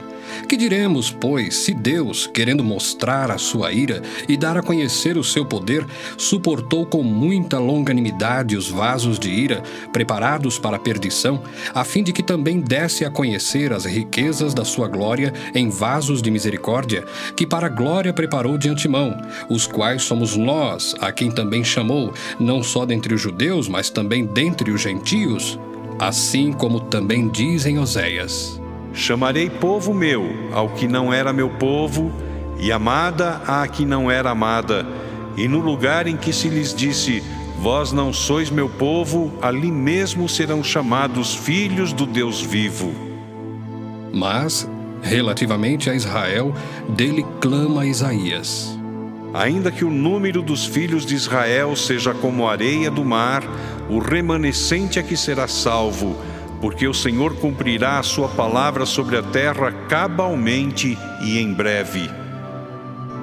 [0.47, 5.23] Que diremos, pois, se Deus, querendo mostrar a sua ira e dar a conhecer o
[5.23, 5.85] seu poder,
[6.17, 11.41] suportou com muita longanimidade os vasos de ira, preparados para a perdição,
[11.73, 16.21] a fim de que também desse a conhecer as riquezas da sua glória em vasos
[16.21, 17.03] de misericórdia,
[17.35, 19.15] que para a glória preparou de antemão,
[19.49, 24.25] os quais somos nós, a quem também chamou, não só dentre os judeus, mas também
[24.25, 25.59] dentre os gentios?
[25.99, 28.64] Assim como também dizem Oséias.
[28.95, 32.13] Chamarei povo meu ao que não era meu povo,
[32.57, 34.87] e amada à que não era amada,
[35.35, 37.21] e no lugar em que se lhes disse:
[37.59, 42.93] Vós não sois meu povo, ali mesmo serão chamados filhos do Deus vivo.
[44.13, 44.65] Mas,
[45.01, 46.53] relativamente a Israel,
[46.87, 48.79] dele clama Isaías.
[49.33, 53.43] Ainda que o número dos filhos de Israel seja como a areia do mar,
[53.89, 56.15] o remanescente é que será salvo
[56.61, 62.09] porque o Senhor cumprirá a sua palavra sobre a terra cabalmente e em breve.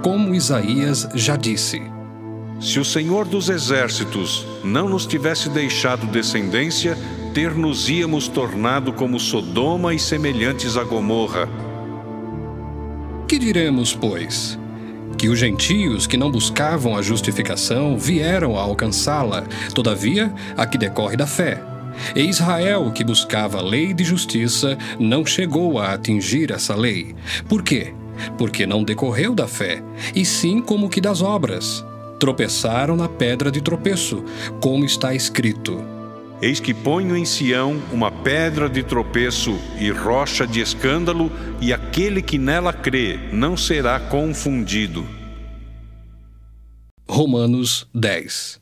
[0.02, 1.82] Como Isaías já disse:
[2.60, 6.96] Se o Senhor dos exércitos não nos tivesse deixado descendência,
[7.32, 11.48] ter-nos-íamos tornado como Sodoma e semelhantes a Gomorra.
[13.26, 14.58] Que diremos, pois?
[15.16, 21.16] Que os gentios que não buscavam a justificação vieram a alcançá-la, todavia, a que decorre
[21.16, 21.71] da fé.
[22.14, 27.14] E Israel, que buscava a lei de justiça, não chegou a atingir essa lei.
[27.48, 27.94] Por quê?
[28.38, 29.82] Porque não decorreu da fé,
[30.14, 31.84] e sim como que das obras.
[32.18, 34.24] Tropeçaram na pedra de tropeço,
[34.60, 35.82] como está escrito.
[36.40, 41.30] Eis que ponho em Sião uma pedra de tropeço e rocha de escândalo,
[41.60, 45.06] e aquele que nela crê não será confundido.
[47.08, 48.61] Romanos 10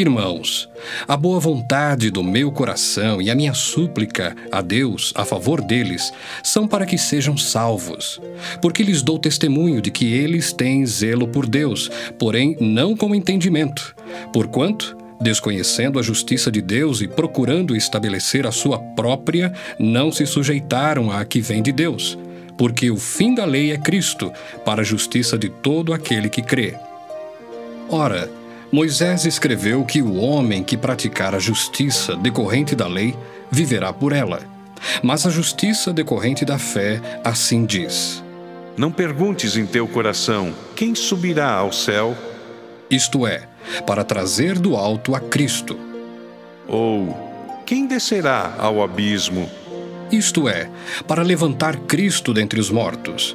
[0.00, 0.68] Irmãos,
[1.08, 6.12] a boa vontade do meu coração e a minha súplica a Deus a favor deles
[6.40, 8.20] são para que sejam salvos,
[8.62, 13.92] porque lhes dou testemunho de que eles têm zelo por Deus, porém não com entendimento,
[14.32, 21.10] porquanto, desconhecendo a justiça de Deus e procurando estabelecer a sua própria, não se sujeitaram
[21.10, 22.16] à que vem de Deus,
[22.56, 24.32] porque o fim da lei é Cristo,
[24.64, 26.76] para a justiça de todo aquele que crê.
[27.90, 28.37] Ora,
[28.70, 33.14] Moisés escreveu que o homem que praticar a justiça decorrente da lei
[33.50, 34.40] viverá por ela.
[35.02, 38.22] Mas a justiça decorrente da fé assim diz:
[38.76, 42.14] Não perguntes em teu coração: quem subirá ao céu?
[42.90, 43.48] Isto é,
[43.86, 45.78] para trazer do alto a Cristo.
[46.66, 49.48] Ou quem descerá ao abismo?
[50.12, 50.70] Isto é,
[51.06, 53.34] para levantar Cristo dentre os mortos.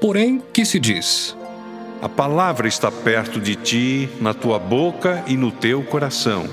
[0.00, 1.36] Porém, que se diz?
[2.02, 6.46] A palavra está perto de ti, na tua boca e no teu coração.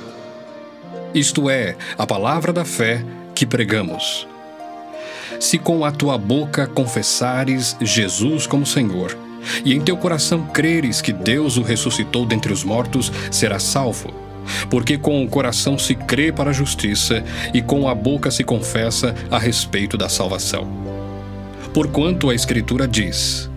[1.14, 3.02] Isto é, a palavra da fé
[3.34, 4.28] que pregamos.
[5.40, 9.18] Se com a tua boca confessares Jesus como Senhor,
[9.64, 14.14] e em teu coração creres que Deus o ressuscitou dentre os mortos, serás salvo.
[14.70, 17.24] Porque com o coração se crê para a justiça,
[17.54, 20.68] e com a boca se confessa a respeito da salvação.
[21.74, 23.50] Porquanto a Escritura diz: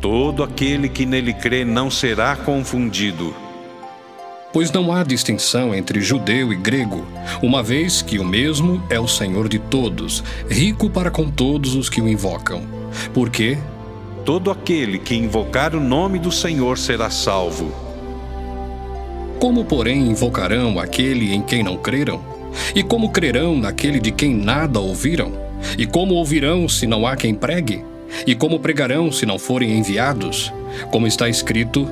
[0.00, 3.34] Todo aquele que nele crê não será confundido.
[4.52, 7.04] Pois não há distinção entre judeu e grego,
[7.42, 11.88] uma vez que o mesmo é o Senhor de todos, rico para com todos os
[11.88, 12.62] que o invocam.
[13.12, 13.58] Porque
[14.24, 17.72] todo aquele que invocar o nome do Senhor será salvo.
[19.38, 22.22] Como, porém, invocarão aquele em quem não creram?
[22.74, 25.32] E como crerão naquele de quem nada ouviram?
[25.76, 27.84] E como ouvirão se não há quem pregue?
[28.26, 30.52] E como pregarão se não forem enviados?
[30.90, 31.88] Como está escrito: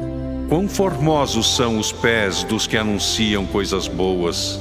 [0.49, 4.61] Quão formosos são os pés dos que anunciam coisas boas.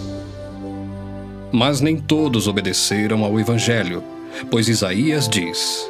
[1.52, 4.04] Mas nem todos obedeceram ao Evangelho,
[4.50, 5.88] pois Isaías diz: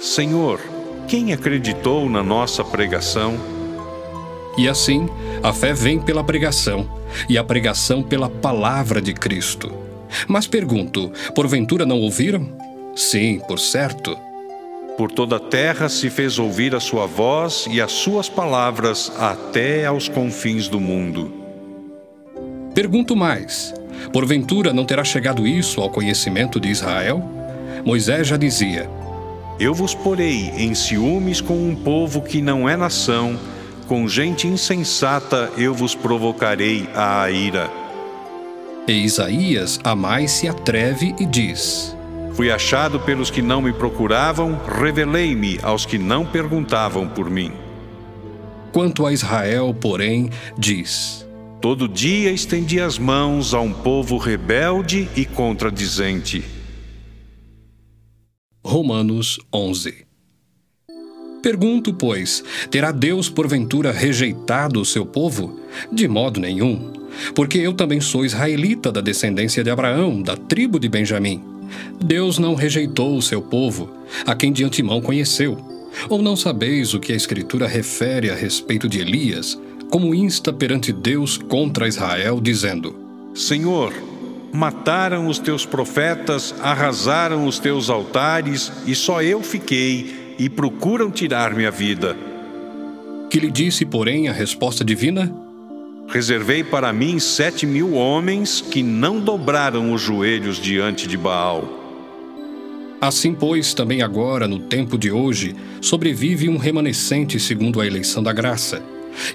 [0.00, 0.60] Senhor,
[1.06, 3.36] quem acreditou na nossa pregação?
[4.58, 5.08] E assim,
[5.42, 6.86] a fé vem pela pregação,
[7.28, 9.72] e a pregação pela palavra de Cristo.
[10.26, 12.48] Mas pergunto: porventura não ouviram?
[12.94, 14.27] Sim, por certo.
[14.98, 19.86] Por toda a terra se fez ouvir a sua voz e as suas palavras até
[19.86, 21.32] aos confins do mundo.
[22.74, 23.72] Pergunto mais:
[24.12, 27.22] porventura não terá chegado isso ao conhecimento de Israel?
[27.84, 28.90] Moisés já dizia:
[29.60, 33.38] Eu vos porei em ciúmes com um povo que não é nação,
[33.86, 37.70] com gente insensata eu vos provocarei a ira.
[38.88, 41.96] E Isaías a mais se atreve e diz:
[42.38, 47.50] Fui achado pelos que não me procuravam, revelei-me aos que não perguntavam por mim.
[48.70, 51.26] Quanto a Israel, porém, diz:
[51.60, 56.44] Todo dia estendi as mãos a um povo rebelde e contradizente.
[58.64, 60.06] Romanos 11
[61.42, 65.58] Pergunto, pois, terá Deus porventura rejeitado o seu povo?
[65.90, 66.92] De modo nenhum.
[67.34, 71.57] Porque eu também sou israelita da descendência de Abraão, da tribo de Benjamim.
[72.02, 73.90] Deus não rejeitou o seu povo,
[74.26, 75.56] a quem de antemão conheceu.
[76.08, 79.58] Ou não sabeis o que a Escritura refere a respeito de Elias,
[79.90, 82.94] como insta perante Deus contra Israel, dizendo:
[83.34, 83.92] Senhor,
[84.52, 91.66] mataram os teus profetas, arrasaram os teus altares, e só eu fiquei, e procuram tirar-me
[91.66, 92.16] a vida.
[93.30, 95.47] Que lhe disse, porém, a resposta divina?
[96.08, 101.68] Reservei para mim sete mil homens que não dobraram os joelhos diante de Baal.
[102.98, 108.32] Assim, pois, também agora, no tempo de hoje, sobrevive um remanescente segundo a eleição da
[108.32, 108.82] graça.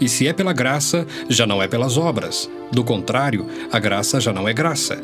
[0.01, 2.49] E se é pela graça, já não é pelas obras.
[2.71, 5.03] Do contrário, a graça já não é graça.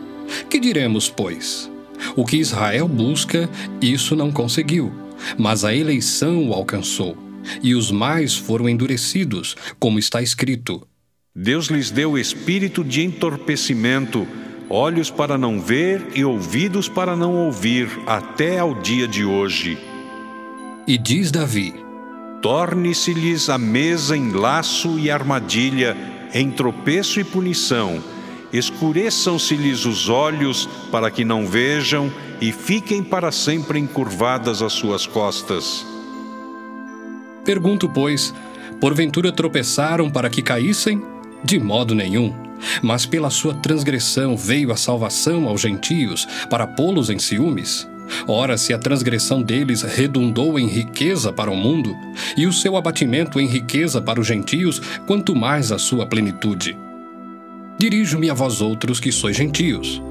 [0.49, 1.69] Que diremos, pois?
[2.15, 3.47] O que Israel busca,
[3.79, 4.91] isso não conseguiu,
[5.37, 7.15] mas a eleição o alcançou.
[7.61, 10.85] E os mais foram endurecidos, como está escrito:
[11.35, 14.27] Deus lhes deu espírito de entorpecimento,
[14.67, 19.77] olhos para não ver e ouvidos para não ouvir, até ao dia de hoje.
[20.87, 21.75] E diz Davi:
[22.41, 25.95] Torne-se-lhes a mesa em laço e armadilha,
[26.33, 28.03] em tropeço e punição.
[28.51, 32.11] Escureçam-se-lhes os olhos para que não vejam
[32.41, 35.85] e fiquem para sempre encurvadas as suas costas.
[37.45, 38.33] Pergunto, pois,
[38.81, 41.18] porventura tropeçaram para que caíssem?
[41.43, 42.33] De modo nenhum.
[42.81, 47.87] Mas pela sua transgressão veio a salvação aos gentios, para pô-los em ciúmes.
[48.27, 51.95] Ora, se a transgressão deles redundou em riqueza para o mundo,
[52.35, 56.77] e o seu abatimento em riqueza para os gentios, quanto mais a sua plenitude.
[57.77, 60.01] Dirijo-me a vós outros que sois gentios.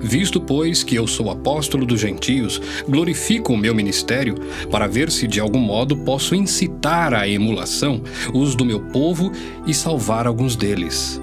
[0.00, 4.34] Visto, pois, que eu sou apóstolo dos gentios, glorifico o meu ministério,
[4.70, 8.02] para ver se de algum modo posso incitar à emulação
[8.32, 9.32] os do meu povo
[9.66, 11.20] e salvar alguns deles.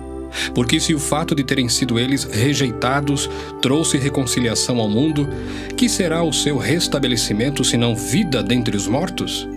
[0.53, 3.29] Porque se o fato de terem sido eles rejeitados
[3.61, 5.27] trouxe reconciliação ao mundo,
[5.75, 9.47] que será o seu restabelecimento senão vida dentre os mortos?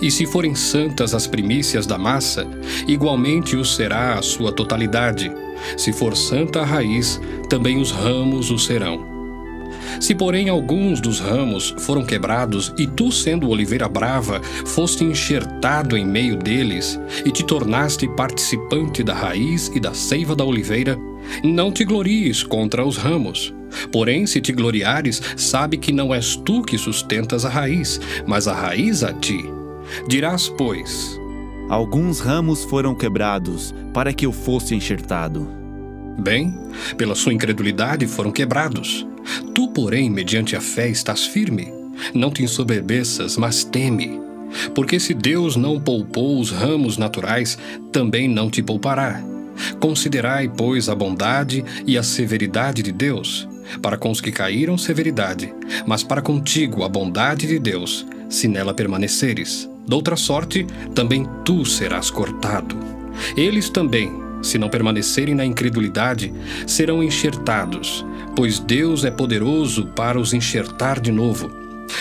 [0.00, 2.46] E se forem santas as primícias da massa,
[2.88, 5.30] igualmente o será a sua totalidade.
[5.76, 9.10] Se for santa a raiz, também os ramos o serão.
[9.98, 16.06] Se, porém, alguns dos ramos foram quebrados, e tu, sendo oliveira brava, foste enxertado em
[16.06, 20.98] meio deles, e te tornaste participante da raiz e da seiva da oliveira,
[21.44, 23.54] não te glories contra os ramos.
[23.92, 28.54] Porém, se te gloriares, sabe que não és tu que sustentas a raiz, mas a
[28.54, 29.44] raiz a ti.
[30.08, 31.19] Dirás, pois:
[31.70, 35.48] Alguns ramos foram quebrados, para que eu fosse enxertado.
[36.18, 36.52] Bem,
[36.96, 39.06] pela sua incredulidade foram quebrados.
[39.54, 41.72] Tu, porém, mediante a fé, estás firme.
[42.12, 44.20] Não te ensoberbeças, mas teme.
[44.74, 47.56] Porque se Deus não poupou os ramos naturais,
[47.92, 49.22] também não te poupará.
[49.78, 53.48] Considerai, pois, a bondade e a severidade de Deus.
[53.80, 55.54] Para com os que caíram, severidade,
[55.86, 59.69] mas para contigo a bondade de Deus, se nela permaneceres.
[59.86, 62.76] Doutra sorte, também tu serás cortado.
[63.36, 64.12] Eles também,
[64.42, 66.32] se não permanecerem na incredulidade,
[66.66, 68.04] serão enxertados,
[68.34, 71.50] pois Deus é poderoso para os enxertar de novo.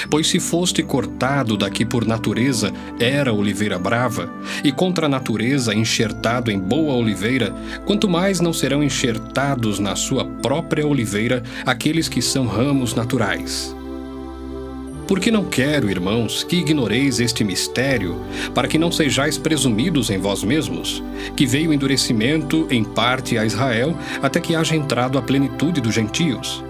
[0.10, 4.32] Pois se foste cortado daqui por natureza, era oliveira brava,
[4.64, 7.54] e contra a natureza enxertado em boa oliveira,
[7.86, 13.76] quanto mais não serão enxertados na sua própria oliveira aqueles que são ramos naturais.
[15.10, 18.22] Porque não quero, irmãos, que ignoreis este mistério,
[18.54, 21.04] para que não sejais presumidos em vós mesmos,
[21.36, 26.64] que veio endurecimento em parte a Israel, até que haja entrado a plenitude dos gentios.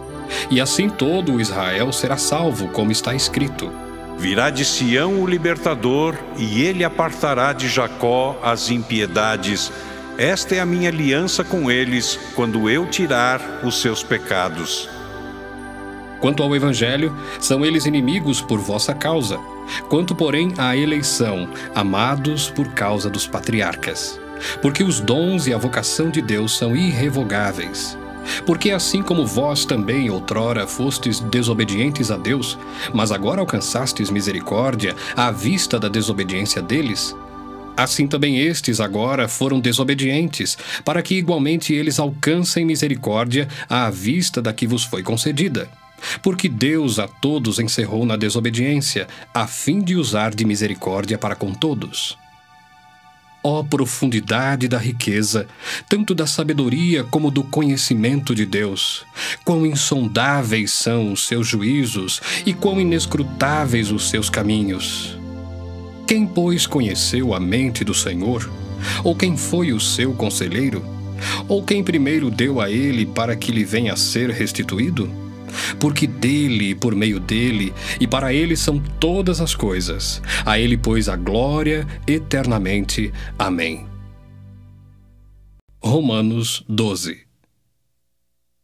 [0.50, 3.70] E assim todo o Israel será salvo, como está escrito.
[4.18, 9.70] Virá de Sião o libertador, e ele apartará de Jacó as impiedades.
[10.18, 14.99] Esta é a minha aliança com eles, quando eu tirar os seus pecados.
[16.20, 19.40] Quanto ao Evangelho, são eles inimigos por vossa causa.
[19.90, 24.20] Quanto, porém, à eleição, amados por causa dos patriarcas.
[24.62, 27.98] Porque os dons e a vocação de Deus são irrevogáveis.
[28.46, 32.58] Porque assim como vós também outrora fostes desobedientes a Deus,
[32.94, 37.16] mas agora alcançastes misericórdia à vista da desobediência deles,
[37.76, 44.54] assim também estes agora foram desobedientes, para que igualmente eles alcancem misericórdia à vista da
[44.54, 45.70] que vos foi concedida.
[46.22, 51.54] Porque Deus a todos encerrou na desobediência, a fim de usar de misericórdia para com
[51.54, 52.18] todos.
[53.42, 55.48] Ó profundidade da riqueza,
[55.88, 59.06] tanto da sabedoria como do conhecimento de Deus!
[59.46, 65.18] Quão insondáveis são os seus juízos e quão inescrutáveis os seus caminhos!
[66.06, 68.52] Quem, pois, conheceu a mente do Senhor?
[69.04, 70.84] Ou quem foi o seu conselheiro?
[71.48, 75.29] Ou quem primeiro deu a ele para que lhe venha a ser restituído?
[75.80, 80.22] Porque dele, por meio dele e para ele são todas as coisas.
[80.46, 83.12] A ele, pois, a glória eternamente.
[83.38, 83.86] Amém.
[85.82, 87.30] Romanos 12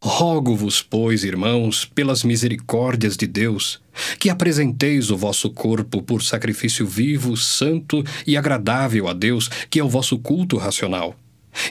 [0.07, 3.81] Rogo-vos, pois, irmãos, pelas misericórdias de Deus,
[4.19, 9.83] que apresenteis o vosso corpo por sacrifício vivo, santo e agradável a Deus, que é
[9.83, 11.15] o vosso culto racional.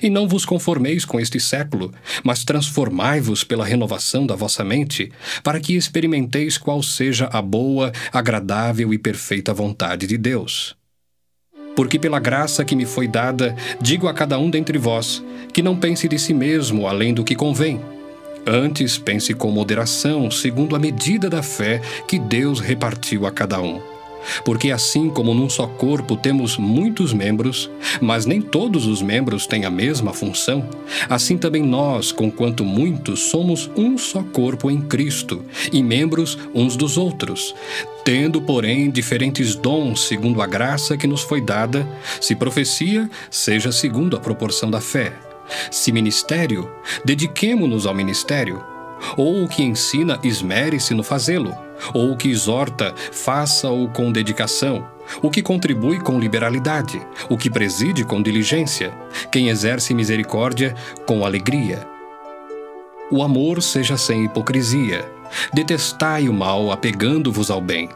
[0.03, 5.11] E não vos conformeis com este século, mas transformai-vos pela renovação da vossa mente,
[5.43, 10.76] para que experimenteis qual seja a boa, agradável e perfeita vontade de Deus.
[11.76, 15.22] Porque pela graça que me foi dada, digo a cada um dentre vós,
[15.53, 17.80] que não pense de si mesmo além do que convém.
[18.47, 23.93] Antes pense com moderação, segundo a medida da fé que Deus repartiu a cada um.
[24.44, 27.70] Porque assim como num só corpo temos muitos membros,
[28.00, 30.68] mas nem todos os membros têm a mesma função,
[31.08, 36.96] assim também nós, conquanto muitos, somos um só corpo em Cristo e membros uns dos
[36.96, 37.54] outros.
[38.04, 41.88] Tendo, porém, diferentes dons segundo a graça que nos foi dada,
[42.20, 45.12] se profecia, seja segundo a proporção da fé.
[45.70, 46.70] Se ministério,
[47.04, 48.62] dediquemo-nos ao ministério.
[49.16, 51.54] Ou o que ensina, esmere-se no fazê-lo
[51.93, 54.87] ou o que exorta, faça-o com dedicação.
[55.22, 58.93] O que contribui com liberalidade, o que preside com diligência,
[59.30, 60.74] quem exerce misericórdia
[61.07, 61.87] com alegria.
[63.11, 65.05] O amor seja sem hipocrisia.
[65.53, 67.91] Detestai o mal, apegando-vos ao bem.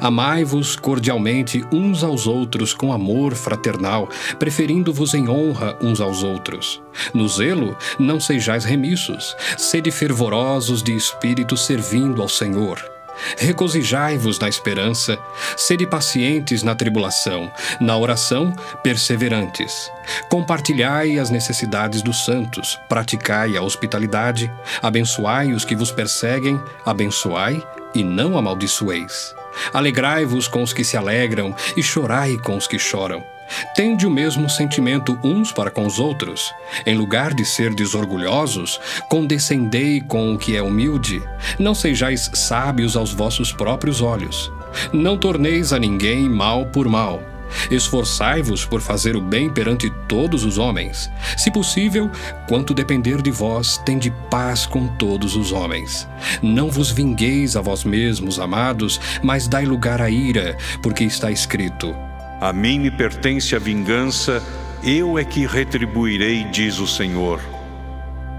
[0.00, 6.80] Amai-vos cordialmente uns aos outros com amor fraternal, preferindo-vos em honra uns aos outros.
[7.12, 12.91] No zelo, não sejais remissos, sede fervorosos de espírito servindo ao Senhor.
[13.36, 15.18] Regozijai-vos na esperança,
[15.56, 17.50] sede pacientes na tribulação,
[17.80, 18.52] na oração,
[18.82, 19.90] perseverantes.
[20.28, 24.50] Compartilhai as necessidades dos santos, praticai a hospitalidade,
[24.82, 27.62] abençoai os que vos perseguem, abençoai
[27.94, 29.34] e não amaldiçoeis.
[29.72, 33.31] Alegrai-vos com os que se alegram e chorai com os que choram.
[33.74, 36.52] Tende o mesmo sentimento uns para com os outros.
[36.86, 41.22] Em lugar de ser desorgulhosos, condescendei com o que é humilde.
[41.58, 44.50] Não sejais sábios aos vossos próprios olhos.
[44.92, 47.22] Não torneis a ninguém mal por mal.
[47.70, 51.10] Esforçai-vos por fazer o bem perante todos os homens.
[51.36, 52.10] Se possível,
[52.48, 56.08] quanto depender de vós, tende paz com todos os homens.
[56.42, 61.94] Não vos vingueis a vós mesmos, amados, mas dai lugar à ira, porque está escrito:
[62.42, 64.42] a mim me pertence a vingança,
[64.82, 67.40] eu é que retribuirei, diz o Senhor.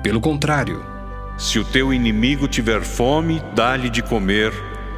[0.04, 0.86] Pelo contrário,
[1.38, 4.52] se o teu inimigo tiver fome, dá-lhe de comer,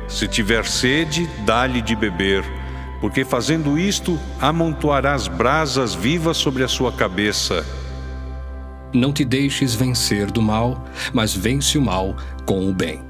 [0.08, 2.44] se tiver sede, dá-lhe de beber,
[3.00, 7.64] porque fazendo isto, amontoarás brasas vivas sobre a sua cabeça.
[8.92, 10.84] Não te deixes vencer do mal,
[11.14, 13.04] mas vence o mal com o bem.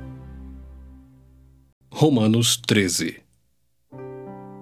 [1.90, 3.25] Romanos 13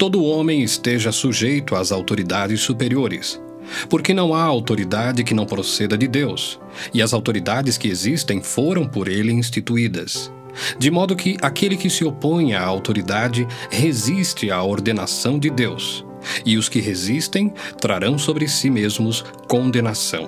[0.03, 3.41] todo homem esteja sujeito às autoridades superiores.
[3.89, 6.59] Porque não há autoridade que não proceda de Deus,
[6.93, 10.29] e as autoridades que existem foram por ele instituídas.
[10.77, 16.05] De modo que aquele que se opõe à autoridade resiste à ordenação de Deus,
[16.45, 20.27] e os que resistem trarão sobre si mesmos condenação.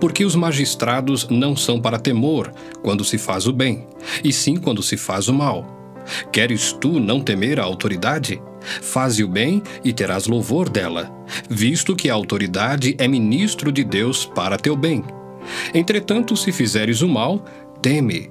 [0.00, 2.50] Porque os magistrados não são para temor
[2.82, 3.86] quando se faz o bem,
[4.24, 6.00] e sim quando se faz o mal.
[6.32, 8.40] Queres tu não temer a autoridade?
[8.80, 11.10] Faze o bem e terás louvor dela,
[11.48, 15.04] visto que a autoridade é ministro de Deus para teu bem.
[15.74, 17.44] Entretanto, se fizeres o mal,
[17.80, 18.30] teme,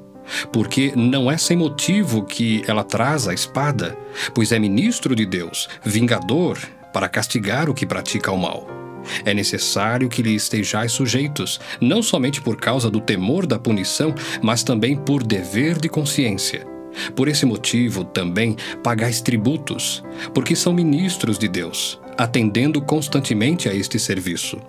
[0.52, 3.98] porque não é sem motivo que ela traz a espada,
[4.34, 6.58] pois é ministro de Deus, vingador,
[6.94, 8.68] para castigar o que pratica o mal.
[9.26, 14.64] É necessário que lhe estejais sujeitos, não somente por causa do temor da punição, mas
[14.64, 16.71] também por dever de consciência.
[17.16, 23.98] Por esse motivo também pagais tributos, porque são ministros de Deus, atendendo constantemente a este
[23.98, 24.60] serviço.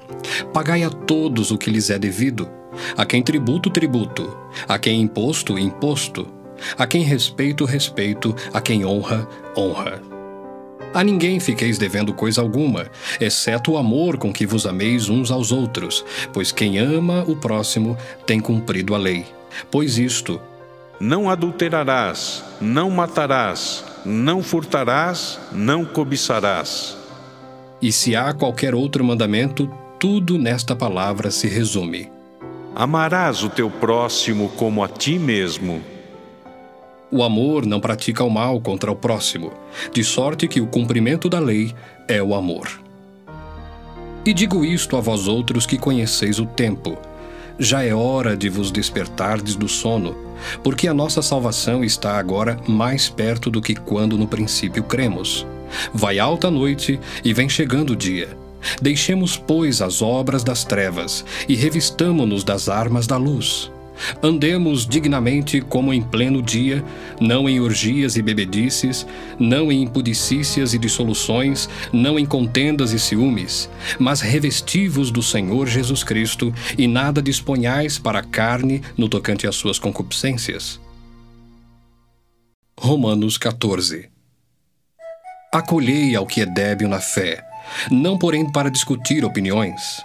[0.52, 2.48] Pagai a todos o que lhes é devido:
[2.96, 4.36] A quem tributo, tributo.
[4.68, 6.26] A quem imposto, imposto.
[6.78, 8.34] A quem respeito, respeito.
[8.52, 10.00] A quem honra, honra.
[10.94, 12.86] A ninguém fiqueis devendo coisa alguma,
[13.18, 16.04] exceto o amor com que vos ameis uns aos outros,
[16.34, 17.96] pois quem ama o próximo
[18.26, 19.24] tem cumprido a lei.
[19.70, 20.38] Pois isto:
[21.04, 26.96] Não adulterarás, não matarás, não furtarás, não cobiçarás.
[27.82, 32.08] E se há qualquer outro mandamento, tudo nesta palavra se resume:
[32.72, 35.82] Amarás o teu próximo como a ti mesmo.
[37.10, 39.52] O amor não pratica o mal contra o próximo,
[39.92, 41.74] de sorte que o cumprimento da lei
[42.06, 42.80] é o amor.
[44.24, 46.96] E digo isto a vós outros que conheceis o tempo.
[47.58, 50.31] Já é hora de vos despertardes do sono,
[50.62, 55.46] porque a nossa salvação está agora mais perto do que quando no princípio cremos.
[55.92, 58.36] Vai alta a noite e vem chegando o dia.
[58.80, 63.71] Deixemos, pois, as obras das trevas e revistamo-nos das armas da luz.
[64.22, 66.84] Andemos dignamente como em pleno dia,
[67.20, 69.06] não em orgias e bebedices,
[69.38, 73.68] não em impudicícias e dissoluções, não em contendas e ciúmes,
[73.98, 79.56] mas revestivos do Senhor Jesus Cristo e nada disponhais para a carne no tocante às
[79.56, 80.80] suas concupiscências.
[82.78, 84.08] Romanos 14
[85.52, 87.44] Acolhei ao que é débil na fé,
[87.90, 90.02] não porém para discutir opiniões.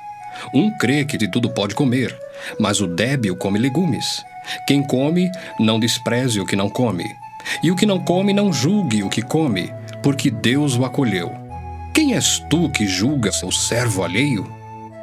[0.54, 2.16] Um crê que de tudo pode comer,
[2.60, 4.24] mas o débil come legumes.
[4.66, 7.06] Quem come, não despreze o que não come.
[7.64, 11.32] E o que não come, não julgue o que come, porque Deus o acolheu.
[11.94, 14.50] Quem és tu que julga seu servo alheio?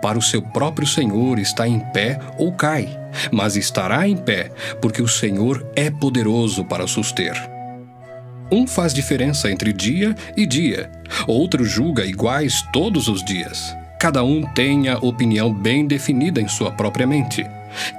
[0.01, 2.89] Para o seu próprio Senhor está em pé ou cai,
[3.32, 7.35] mas estará em pé, porque o Senhor é poderoso para suster.
[8.53, 10.91] Um faz diferença entre dia e dia,
[11.26, 13.74] outro julga iguais todos os dias.
[14.05, 17.42] Cada um tem a opinião bem definida em sua própria mente.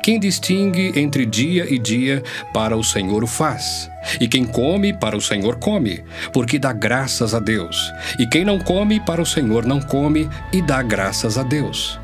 [0.03, 2.22] Quem distingue entre dia e dia,
[2.53, 3.89] para o Senhor o faz.
[4.22, 7.91] E quem come, para o Senhor come, porque dá graças a Deus.
[8.20, 11.99] E quem não come, para o Senhor não come, e dá graças a Deus.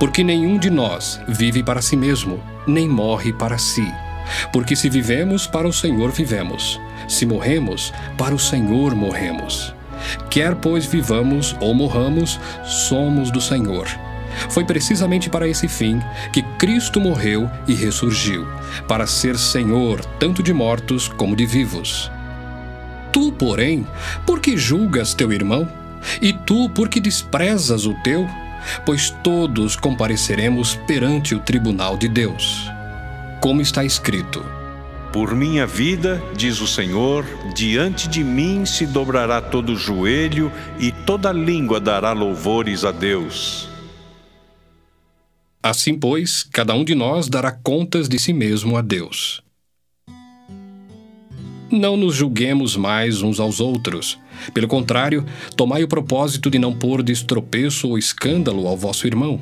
[0.00, 3.86] Porque nenhum de nós vive para si mesmo, nem morre para si.
[4.50, 6.80] Porque se vivemos, para o Senhor vivemos.
[7.06, 9.74] Se morremos, para o Senhor morremos.
[10.30, 13.88] Quer, pois, vivamos ou morramos, somos do Senhor.
[14.48, 16.00] Foi precisamente para esse fim
[16.32, 18.46] que Cristo morreu e ressurgiu,
[18.88, 22.10] para ser Senhor tanto de mortos como de vivos.
[23.12, 23.86] Tu, porém,
[24.26, 25.68] por que julgas teu irmão?
[26.20, 28.26] E tu, por que desprezas o teu?
[28.86, 32.70] Pois todos compareceremos perante o tribunal de Deus.
[33.40, 34.44] Como está escrito:
[35.12, 40.50] por minha vida, diz o Senhor, diante de mim se dobrará todo joelho
[40.80, 43.68] e toda língua dará louvores a Deus.
[45.62, 49.42] Assim, pois, cada um de nós dará contas de si mesmo a Deus.
[51.70, 54.18] Não nos julguemos mais uns aos outros.
[54.52, 55.24] Pelo contrário,
[55.56, 59.40] tomai o propósito de não pôr de estropeço ou escândalo ao vosso irmão.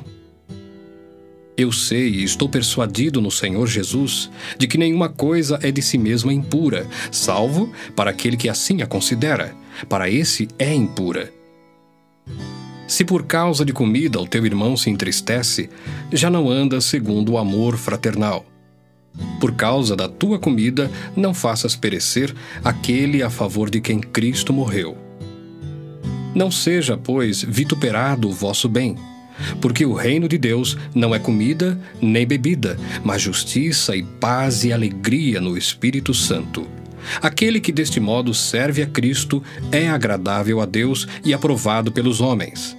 [1.57, 5.97] Eu sei e estou persuadido no Senhor Jesus de que nenhuma coisa é de si
[5.97, 9.53] mesma impura, salvo para aquele que assim a considera.
[9.89, 11.31] Para esse é impura.
[12.87, 15.69] Se por causa de comida o teu irmão se entristece,
[16.11, 18.45] já não anda segundo o amor fraternal.
[19.39, 22.33] Por causa da tua comida, não faças perecer
[22.63, 24.97] aquele a favor de quem Cristo morreu.
[26.33, 28.95] Não seja, pois, vituperado o vosso bem
[29.59, 34.73] porque o reino de Deus não é comida nem bebida, mas justiça e paz e
[34.73, 36.67] alegria no Espírito Santo.
[37.21, 42.77] Aquele que deste modo serve a Cristo é agradável a Deus e aprovado pelos homens.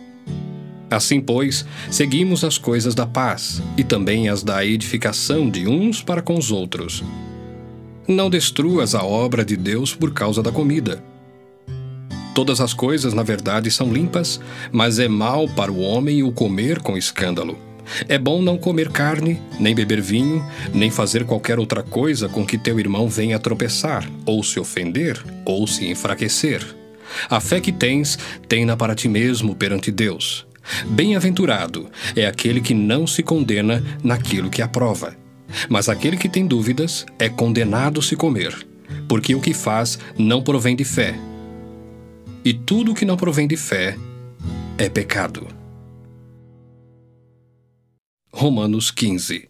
[0.90, 6.20] Assim, pois, seguimos as coisas da paz e também as da edificação de uns para
[6.20, 7.02] com os outros.
[8.06, 11.02] Não destruas a obra de Deus por causa da comida.
[12.34, 16.80] Todas as coisas, na verdade, são limpas, mas é mal para o homem o comer
[16.80, 17.58] com escândalo.
[18.08, 22.56] É bom não comer carne, nem beber vinho, nem fazer qualquer outra coisa com que
[22.56, 26.64] teu irmão venha tropeçar, ou se ofender, ou se enfraquecer.
[27.28, 28.18] A fé que tens,
[28.48, 30.46] tem-na para ti mesmo perante Deus.
[30.86, 35.14] Bem-aventurado é aquele que não se condena naquilo que aprova.
[35.68, 38.56] Mas aquele que tem dúvidas é condenado se comer,
[39.06, 41.14] porque o que faz não provém de fé
[42.44, 43.96] e tudo que não provém de fé
[44.78, 45.46] é pecado.
[48.32, 49.48] Romanos 15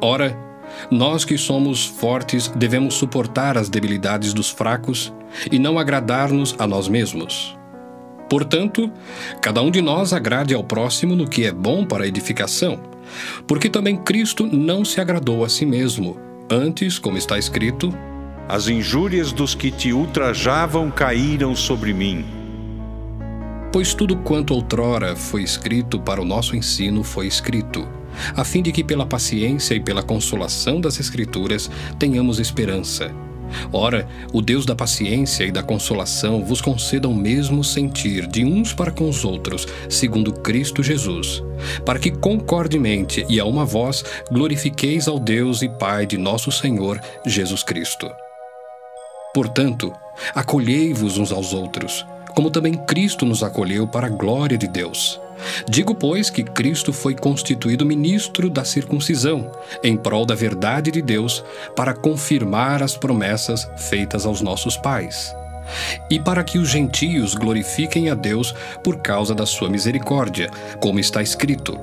[0.00, 0.36] Ora,
[0.90, 5.12] nós que somos fortes devemos suportar as debilidades dos fracos
[5.50, 7.56] e não agradar-nos a nós mesmos.
[8.28, 8.90] Portanto,
[9.40, 12.80] cada um de nós agrade ao próximo no que é bom para a edificação,
[13.46, 16.18] Porque também Cristo não se agradou a si mesmo.
[16.50, 17.92] Antes, como está escrito,
[18.48, 22.24] As injúrias dos que te ultrajavam caíram sobre mim.
[23.72, 27.88] Pois tudo quanto outrora foi escrito para o nosso ensino foi escrito,
[28.36, 33.10] a fim de que pela paciência e pela consolação das Escrituras tenhamos esperança.
[33.72, 38.72] Ora, o Deus da paciência e da consolação vos conceda o mesmo sentir de uns
[38.72, 41.42] para com os outros, segundo Cristo Jesus,
[41.84, 47.00] para que concordemente e a uma voz glorifiqueis ao Deus e Pai de nosso Senhor
[47.26, 48.10] Jesus Cristo.
[49.34, 49.92] Portanto,
[50.34, 55.20] acolhei-vos uns aos outros, como também Cristo nos acolheu para a glória de Deus.
[55.68, 59.50] Digo, pois, que Cristo foi constituído ministro da circuncisão,
[59.82, 65.34] em prol da verdade de Deus, para confirmar as promessas feitas aos nossos pais.
[66.10, 68.54] E para que os gentios glorifiquem a Deus
[68.84, 71.78] por causa da sua misericórdia, como está escrito: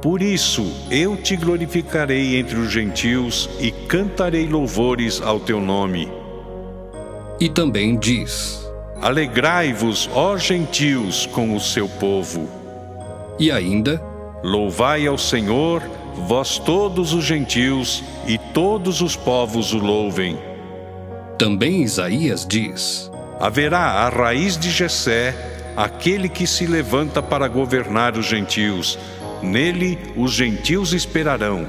[0.00, 6.25] Por isso eu te glorificarei entre os gentios e cantarei louvores ao teu nome.
[7.40, 8.66] E também diz:
[9.00, 12.48] Alegrai-vos, ó gentios, com o seu povo.
[13.38, 14.02] E ainda,
[14.42, 15.82] Louvai ao Senhor,
[16.28, 20.38] vós todos os gentios, e todos os povos o louvem.
[21.36, 23.10] também Isaías diz:
[23.40, 25.34] Haverá a raiz de Jessé,
[25.76, 28.98] aquele que se levanta para governar os gentios.
[29.42, 31.66] Nele os gentios esperarão.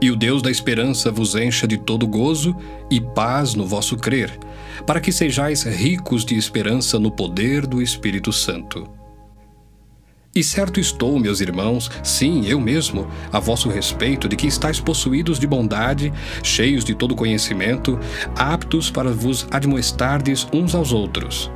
[0.00, 2.54] E o Deus da esperança vos encha de todo gozo
[2.90, 4.38] e paz no vosso crer,
[4.86, 8.88] para que sejais ricos de esperança no poder do Espírito Santo.
[10.34, 15.38] E certo estou, meus irmãos, sim, eu mesmo, a vosso respeito, de que estáis possuídos
[15.38, 16.12] de bondade,
[16.42, 18.00] cheios de todo conhecimento,
[18.34, 21.52] aptos para vos admoestardes uns aos outros.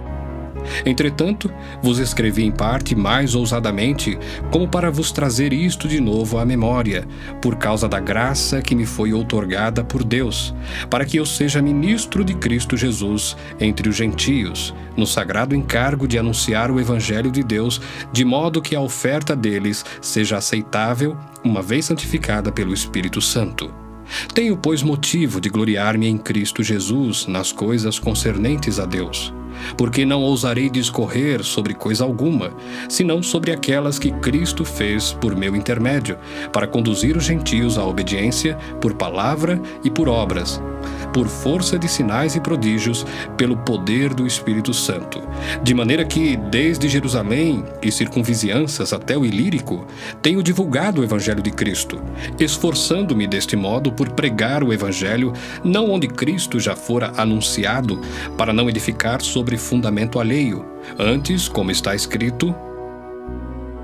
[0.84, 1.50] Entretanto,
[1.82, 4.18] vos escrevi em parte mais ousadamente,
[4.50, 7.06] como para vos trazer isto de novo à memória,
[7.40, 10.54] por causa da graça que me foi outorgada por Deus,
[10.90, 16.18] para que eu seja ministro de Cristo Jesus entre os gentios, no sagrado encargo de
[16.18, 17.80] anunciar o Evangelho de Deus,
[18.12, 23.72] de modo que a oferta deles seja aceitável, uma vez santificada pelo Espírito Santo.
[24.34, 29.32] Tenho, pois, motivo de gloriar-me em Cristo Jesus nas coisas concernentes a Deus
[29.76, 32.52] porque não ousarei discorrer sobre coisa alguma,
[32.88, 36.18] senão sobre aquelas que Cristo fez por meu intermédio,
[36.52, 40.60] para conduzir os gentios à obediência por palavra e por obras,
[41.12, 43.04] por força de sinais e prodígios,
[43.36, 45.22] pelo poder do Espírito Santo.
[45.62, 49.86] De maneira que, desde Jerusalém e circunvizinhanças até o Ilírico,
[50.22, 52.00] tenho divulgado o Evangelho de Cristo,
[52.38, 55.32] esforçando-me deste modo por pregar o Evangelho,
[55.64, 58.00] não onde Cristo já fora anunciado,
[58.36, 60.64] para não edificar sobre fundamento alheio.
[60.98, 62.54] Antes, como está escrito,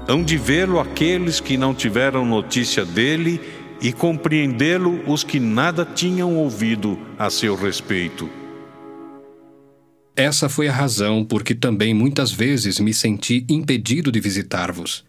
[0.06, 3.40] Hão de vê-lo aqueles que não tiveram notícia dele
[3.80, 8.28] e compreendê-lo os que nada tinham ouvido a seu respeito.
[10.14, 15.04] Essa foi a razão por que também muitas vezes me senti impedido de visitar-vos.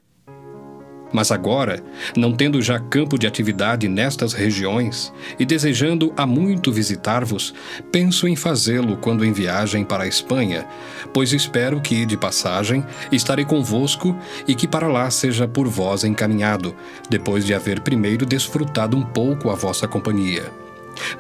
[1.16, 1.82] Mas agora,
[2.18, 7.53] não tendo já campo de atividade nestas regiões e desejando há muito visitar-vos,
[7.89, 10.68] penso em fazê-lo quando em viagem para a Espanha,
[11.13, 14.13] pois espero que, de passagem, estarei convosco
[14.45, 16.76] e que para lá seja por vós encaminhado,
[17.09, 20.51] depois de haver primeiro desfrutado um pouco a vossa companhia.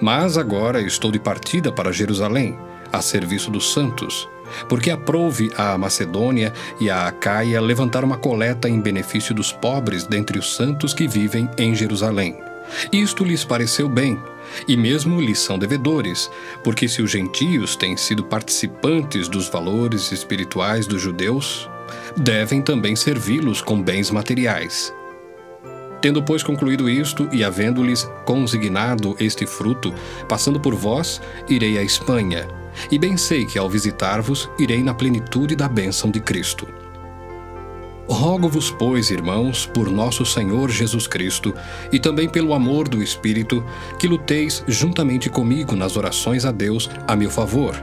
[0.01, 2.59] Mas agora estou de partida para Jerusalém,
[2.91, 4.27] a serviço dos santos,
[4.67, 10.39] porque aprouve à Macedônia e à Acaia levantar uma coleta em benefício dos pobres dentre
[10.39, 12.37] os santos que vivem em Jerusalém.
[12.91, 14.19] Isto lhes pareceu bem,
[14.67, 16.29] e mesmo lhes são devedores,
[16.63, 21.69] porque se os gentios têm sido participantes dos valores espirituais dos judeus,
[22.17, 24.93] devem também servi-los com bens materiais.
[26.01, 29.93] Tendo, pois, concluído isto e havendo-lhes consignado este fruto,
[30.29, 32.47] passando por vós, irei à Espanha.
[32.91, 36.67] E bem sei que ao visitar-vos, irei na plenitude da bênção de Cristo.
[38.07, 41.55] Rogo-vos, pois, irmãos, por nosso Senhor Jesus Cristo
[41.91, 43.65] e também pelo amor do Espírito,
[43.97, 47.75] que luteis juntamente comigo nas orações a Deus a meu favor,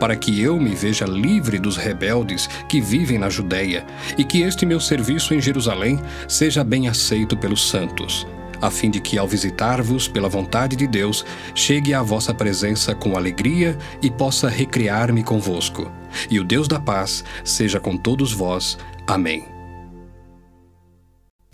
[0.00, 3.86] para que eu me veja livre dos rebeldes que vivem na Judéia
[4.16, 8.26] e que este meu serviço em Jerusalém seja bem aceito pelos santos,
[8.60, 13.16] a fim de que, ao visitar-vos pela vontade de Deus, chegue à vossa presença com
[13.16, 15.90] alegria e possa recriar-me convosco.
[16.30, 18.78] E o Deus da paz seja com todos vós.
[19.06, 19.44] Amém.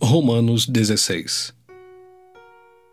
[0.01, 1.55] Romanos 16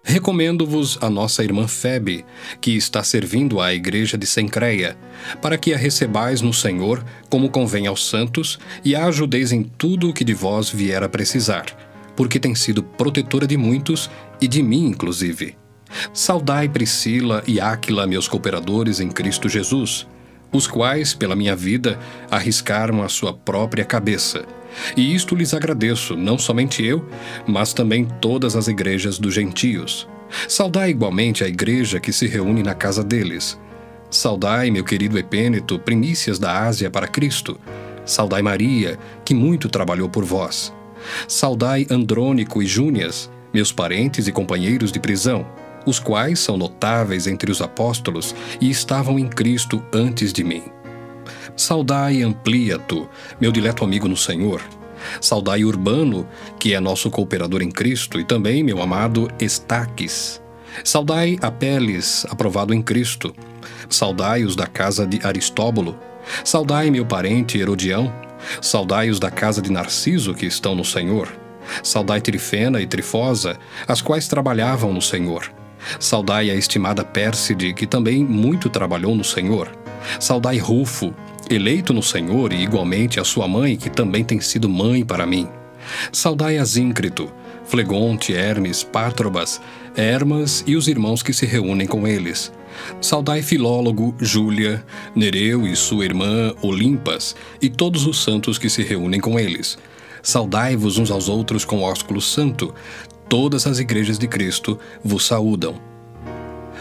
[0.04, 2.26] Recomendo-vos a nossa irmã Febe,
[2.60, 4.98] que está servindo à igreja de Sencreia,
[5.42, 10.10] para que a recebais no Senhor, como convém aos santos, e a ajudeis em tudo
[10.10, 11.91] o que de vós vier a precisar
[12.22, 14.08] porque tem sido protetora de muitos
[14.40, 15.58] e de mim, inclusive.
[16.14, 20.08] Saudai Priscila e Áquila, meus cooperadores em Cristo Jesus,
[20.52, 21.98] os quais, pela minha vida,
[22.30, 24.46] arriscaram a sua própria cabeça.
[24.96, 27.10] E isto lhes agradeço, não somente eu,
[27.48, 30.08] mas também todas as igrejas dos gentios.
[30.48, 33.60] Saudai igualmente a igreja que se reúne na casa deles.
[34.12, 37.60] Saudai, meu querido Epêneto, primícias da Ásia para Cristo.
[38.06, 40.72] Saudai Maria, que muito trabalhou por vós.
[41.28, 45.46] Saudai Andrônico e Júnias, meus parentes e companheiros de prisão,
[45.86, 50.64] os quais são notáveis entre os apóstolos e estavam em Cristo antes de mim.
[51.56, 54.62] Saudai Ampliato, meu dileto amigo no Senhor.
[55.20, 56.28] Saudai Urbano,
[56.60, 60.42] que é nosso cooperador em Cristo, e também meu amado Estaques.
[60.84, 63.34] Saudai Apeles, aprovado em Cristo.
[63.90, 65.98] Saudai os da casa de Aristóbulo.
[66.44, 68.14] Saudai meu parente Herodião.
[68.62, 71.28] Saudai os da casa de Narciso, que estão no Senhor.
[71.84, 75.52] Saudai Trifena e Trifosa, as quais trabalhavam no Senhor.
[76.00, 79.72] Saudai a estimada Pérside, que também muito trabalhou no Senhor.
[80.20, 81.14] Saudai Rufo,
[81.50, 85.48] eleito no Senhor, e igualmente a sua mãe, que também tem sido mãe para mim.
[86.12, 87.32] Saudai Asíncrito,
[87.66, 89.62] Flegonte, Hermes, Pátrobas,
[89.96, 92.52] Hermas e os irmãos que se reúnem com eles.
[93.00, 94.84] Saudai Filólogo, Júlia,
[95.16, 99.78] Nereu e sua irmã Olimpas, e todos os santos que se reúnem com eles.
[100.24, 102.74] Saudai-vos uns aos outros com ósculo santo.
[103.28, 105.92] Todas as igrejas de Cristo vos saúdam.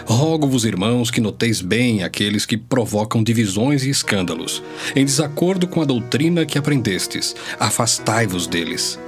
[0.07, 4.63] Rogo-vos, irmãos, que noteis bem aqueles que provocam divisões e escândalos,
[4.97, 7.37] em desacordo com a doutrina que aprendestes.
[7.59, 8.99] Afastai-vos deles.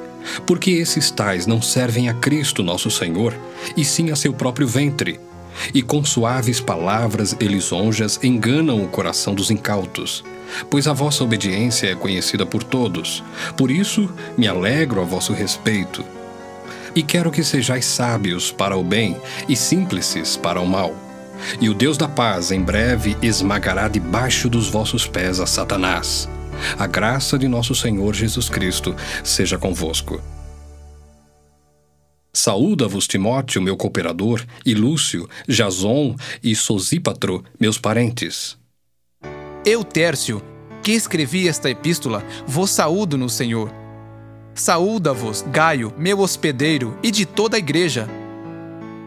[0.46, 3.34] Porque esses tais não servem a Cristo nosso Senhor,
[3.76, 5.18] e sim a seu próprio ventre.
[5.72, 10.24] E com suaves palavras e lisonjas enganam o coração dos incautos.
[10.70, 13.22] Pois a vossa obediência é conhecida por todos.
[13.56, 16.04] Por isso me alegro a vosso respeito
[16.94, 19.16] e quero que sejais sábios para o bem
[19.48, 20.94] e simples para o mal.
[21.60, 26.28] E o Deus da paz em breve esmagará debaixo dos vossos pés a Satanás.
[26.78, 28.94] A graça de nosso Senhor Jesus Cristo
[29.24, 30.20] seja convosco.
[32.34, 38.56] Saúda-vos Timóteo, meu cooperador, e Lúcio, Jason e Sosípatro, meus parentes.
[39.66, 40.42] Eu, Tércio,
[40.82, 43.70] que escrevi esta epístola, vos saúdo no Senhor.
[44.54, 48.08] Saúda-vos, Gaio, meu hospedeiro, e de toda a igreja.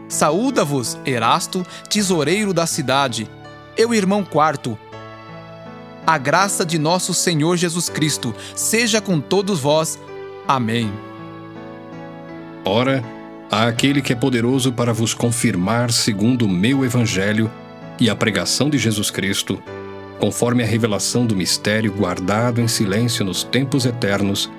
[0.08, 3.28] Saúda-vos, Erasto, tesoureiro da cidade,
[3.76, 4.78] eu irmão quarto.
[6.06, 9.98] A graça de nosso Senhor Jesus Cristo seja com todos vós.
[10.46, 10.92] Amém.
[12.64, 13.04] Ora,
[13.50, 17.50] há aquele que é poderoso para vos confirmar segundo o meu evangelho
[18.00, 19.62] e a pregação de Jesus Cristo,
[20.18, 24.50] conforme a revelação do mistério guardado em silêncio nos tempos eternos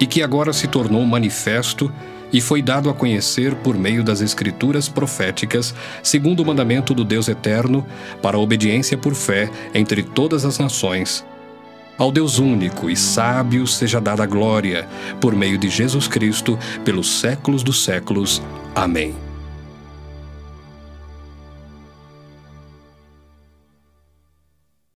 [0.00, 1.92] e que agora se tornou manifesto
[2.32, 5.72] e foi dado a conhecer por meio das Escrituras proféticas,
[6.02, 7.86] segundo o mandamento do Deus Eterno,
[8.20, 11.24] para obediência por fé entre todas as nações.
[11.96, 14.88] Ao Deus único e sábio seja dada a glória,
[15.20, 18.42] por meio de Jesus Cristo, pelos séculos dos séculos.
[18.74, 19.23] Amém.